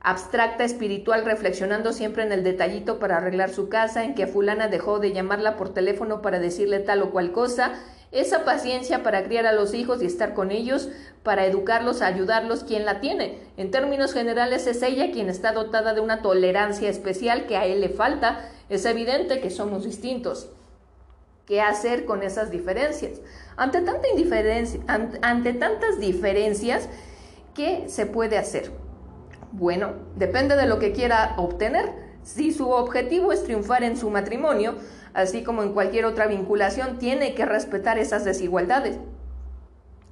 abstracta, 0.00 0.64
espiritual, 0.64 1.24
reflexionando 1.24 1.92
siempre 1.92 2.22
en 2.22 2.32
el 2.32 2.44
detallito 2.44 2.98
para 2.98 3.16
arreglar 3.16 3.50
su 3.50 3.68
casa, 3.68 4.04
en 4.04 4.14
que 4.14 4.26
fulana 4.26 4.68
dejó 4.68 5.00
de 5.00 5.12
llamarla 5.12 5.56
por 5.56 5.74
teléfono 5.74 6.22
para 6.22 6.38
decirle 6.38 6.78
tal 6.78 7.02
o 7.02 7.10
cual 7.10 7.32
cosa, 7.32 7.74
Esa 8.12 8.44
paciencia 8.44 9.04
para 9.04 9.22
criar 9.22 9.46
a 9.46 9.52
los 9.52 9.72
hijos 9.72 10.02
y 10.02 10.06
estar 10.06 10.34
con 10.34 10.50
ellos, 10.50 10.88
para 11.22 11.46
educarlos, 11.46 12.02
ayudarlos, 12.02 12.64
¿quién 12.64 12.84
la 12.84 12.98
tiene? 12.98 13.38
En 13.56 13.70
términos 13.70 14.12
generales 14.12 14.66
es 14.66 14.82
ella 14.82 15.12
quien 15.12 15.28
está 15.28 15.52
dotada 15.52 15.94
de 15.94 16.00
una 16.00 16.20
tolerancia 16.20 16.88
especial 16.88 17.46
que 17.46 17.56
a 17.56 17.66
él 17.66 17.80
le 17.80 17.88
falta. 17.88 18.48
Es 18.68 18.84
evidente 18.84 19.40
que 19.40 19.50
somos 19.50 19.84
distintos. 19.84 20.50
¿Qué 21.50 21.60
hacer 21.60 22.04
con 22.04 22.22
esas 22.22 22.52
diferencias? 22.52 23.20
Ante, 23.56 23.80
tanta 23.80 24.06
indiferencia, 24.06 24.78
ante 24.86 25.52
tantas 25.52 25.98
diferencias, 25.98 26.88
¿qué 27.54 27.86
se 27.88 28.06
puede 28.06 28.38
hacer? 28.38 28.70
Bueno, 29.50 29.94
depende 30.14 30.54
de 30.54 30.66
lo 30.66 30.78
que 30.78 30.92
quiera 30.92 31.34
obtener. 31.38 31.90
Si 32.22 32.52
su 32.52 32.70
objetivo 32.70 33.32
es 33.32 33.42
triunfar 33.42 33.82
en 33.82 33.96
su 33.96 34.10
matrimonio, 34.10 34.76
así 35.12 35.42
como 35.42 35.64
en 35.64 35.72
cualquier 35.72 36.04
otra 36.04 36.28
vinculación, 36.28 37.00
tiene 37.00 37.34
que 37.34 37.44
respetar 37.44 37.98
esas 37.98 38.24
desigualdades. 38.24 38.98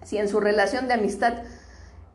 Si 0.02 0.18
en 0.18 0.26
su 0.28 0.40
relación 0.40 0.88
de 0.88 0.94
amistad, 0.94 1.34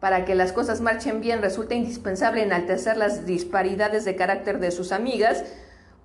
para 0.01 0.25
que 0.25 0.36
las 0.36 0.51
cosas 0.51 0.81
marchen 0.81 1.21
bien, 1.21 1.41
resulta 1.41 1.75
indispensable 1.75 2.43
enaltecer 2.43 2.97
las 2.97 3.25
disparidades 3.25 4.03
de 4.03 4.17
carácter 4.17 4.59
de 4.59 4.71
sus 4.71 4.91
amigas, 4.91 5.45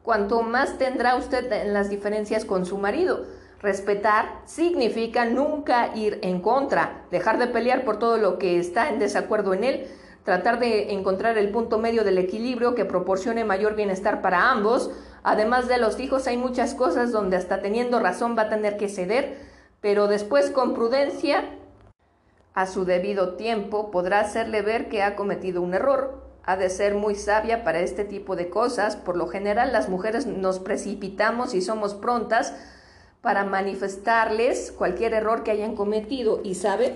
cuanto 0.03 0.43
más 0.43 0.79
tendrá 0.79 1.17
usted 1.17 1.53
en 1.53 1.75
las 1.75 1.91
diferencias 1.91 2.45
con 2.45 2.67
su 2.67 2.79
marido. 2.79 3.25
Respetar 3.61 4.41
significa 4.45 5.25
nunca 5.25 5.95
ir 5.95 6.19
en 6.23 6.41
contra, 6.41 7.03
dejar 7.11 7.39
de 7.39 7.49
pelear 7.49 7.85
por 7.85 7.99
todo 7.99 8.17
lo 8.17 8.39
que 8.39 8.59
está 8.59 8.89
en 8.89 8.99
desacuerdo 8.99 9.53
en 9.55 9.65
él, 9.65 9.87
tratar 10.25 10.59
de 10.61 10.93
encontrar 10.93 11.39
el 11.39 11.51
punto 11.51 11.79
medio 11.79 12.05
del 12.05 12.19
equilibrio 12.19 12.75
que 12.75 12.85
proporcione 12.85 13.45
mayor 13.45 13.75
bienestar 13.75 14.23
para 14.23 14.51
ambos, 14.51 14.91
Además 15.23 15.69
de 15.69 15.79
los 15.79 15.99
hijos 16.01 16.27
hay 16.27 16.37
muchas 16.37 16.75
cosas 16.75 17.13
donde 17.13 17.37
hasta 17.37 17.61
teniendo 17.61 17.99
razón 17.99 18.37
va 18.37 18.43
a 18.43 18.49
tener 18.49 18.77
que 18.77 18.89
ceder, 18.89 19.37
pero 19.81 20.07
después 20.07 20.51
con 20.51 20.75
prudencia, 20.75 21.45
a 22.55 22.67
su 22.67 22.85
debido 22.85 23.35
tiempo, 23.37 23.91
podrá 23.91 24.21
hacerle 24.21 24.63
ver 24.63 24.89
que 24.89 25.03
ha 25.03 25.17
cometido 25.17 25.63
un 25.63 25.75
error. 25.75 26.28
Ha 26.49 26.57
de 26.57 26.71
ser 26.71 26.95
muy 26.95 27.15
sabia 27.15 27.63
para 27.63 27.81
este 27.81 28.07
tipo 28.07 28.35
de 28.35 28.49
cosas. 28.49 28.97
Por 28.97 29.19
lo 29.19 29.27
general 29.27 29.71
las 29.71 29.91
mujeres 29.91 30.25
nos 30.25 30.61
precipitamos 30.61 31.53
y 31.53 31.61
somos 31.61 31.93
prontas 31.93 32.55
para 33.21 33.45
manifestarles 33.45 34.73
cualquier 34.73 35.13
error 35.13 35.43
que 35.43 35.51
hayan 35.51 35.77
cometido. 35.77 36.41
Y 36.43 36.55
sabe, 36.55 36.95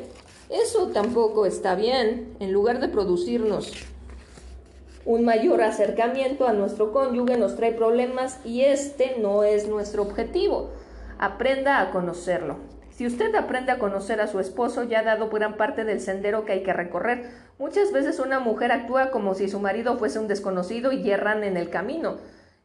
eso 0.49 0.89
tampoco 0.89 1.45
está 1.45 1.75
bien. 1.75 2.35
En 2.41 2.51
lugar 2.51 2.81
de 2.81 2.89
producirnos 2.89 3.75
un 5.05 5.27
mayor 5.27 5.61
acercamiento 5.63 6.49
a 6.49 6.55
nuestro 6.55 6.91
cónyuge 6.91 7.37
nos 7.37 7.55
trae 7.55 7.73
problemas 7.73 8.39
y 8.47 8.63
este 8.63 9.17
no 9.19 9.45
es 9.45 9.69
nuestro 9.69 10.01
objetivo. 10.01 10.71
Aprenda 11.19 11.83
a 11.83 11.91
conocerlo. 11.91 12.57
Si 12.93 13.07
usted 13.07 13.35
aprende 13.35 13.73
a 13.73 13.79
conocer 13.79 14.21
a 14.21 14.27
su 14.27 14.39
esposo, 14.39 14.85
ya 14.85 15.01
ha 15.01 15.03
dado 15.03 15.31
gran 15.31 15.57
parte 15.57 15.85
del 15.85 16.01
sendero 16.01 16.45
que 16.45 16.53
hay 16.53 16.63
que 16.63 16.75
recorrer. 16.75 17.31
Muchas 17.59 17.91
veces 17.91 18.19
una 18.19 18.39
mujer 18.39 18.71
actúa 18.71 19.11
como 19.11 19.35
si 19.35 19.49
su 19.49 19.61
marido 19.61 19.97
fuese 19.99 20.19
un 20.19 20.29
desconocido 20.29 20.93
y 20.93 21.03
yerran 21.03 21.43
en 21.43 21.57
el 21.57 21.71
camino. 21.71 22.19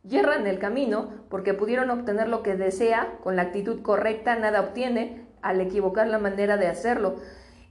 Yerran 0.03 0.45
el 0.45 0.59
camino 0.59 1.09
porque 1.29 1.53
pudieron 1.53 1.89
obtener 1.91 2.27
lo 2.27 2.43
que 2.43 2.55
desea, 2.55 3.15
con 3.23 3.37
la 3.37 3.43
actitud 3.43 3.81
correcta 3.81 4.35
nada 4.35 4.59
obtiene 4.59 5.27
al 5.41 5.61
equivocar 5.61 6.07
la 6.07 6.19
manera 6.19 6.57
de 6.57 6.67
hacerlo. 6.67 7.15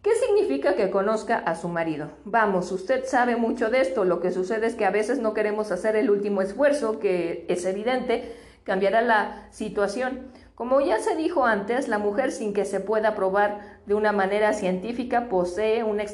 ¿Qué 0.03 0.15
significa 0.15 0.77
que 0.77 0.91
conozca 0.91 1.37
a 1.37 1.57
su 1.57 1.69
marido? 1.69 2.11
Vamos, 2.25 2.73
usted 2.73 3.05
sabe 3.05 3.37
mucho 3.37 3.71
de 3.71 3.81
esto, 3.81 4.05
lo 4.05 4.21
que 4.21 4.31
sucede 4.31 4.67
es 4.67 4.77
que 4.77 4.85
a 4.85 4.91
veces 4.91 5.19
no 5.19 5.35
queremos 5.35 5.73
hacer 5.73 5.97
el 5.97 6.11
último 6.11 6.43
esfuerzo, 6.43 7.01
que 7.01 7.45
es 7.49 7.65
evidente, 7.67 8.35
cambiará 8.65 9.03
la 9.03 9.49
situación. 9.51 10.31
Como 10.57 10.81
ya 10.81 11.01
se 11.01 11.15
dijo 11.17 11.45
antes, 11.45 11.87
la 11.87 11.99
mujer 11.99 12.33
sin 12.33 12.55
que 12.55 12.65
se 12.65 12.81
pueda 12.81 13.15
probar 13.15 13.61
de 13.85 13.95
una 13.95 14.13
manera 14.13 14.55
científica 14.55 15.29
posee 15.29 15.85
una 15.85 16.05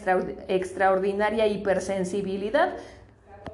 extraordinaria 0.49 1.47
hipersensibilidad. 1.47 2.75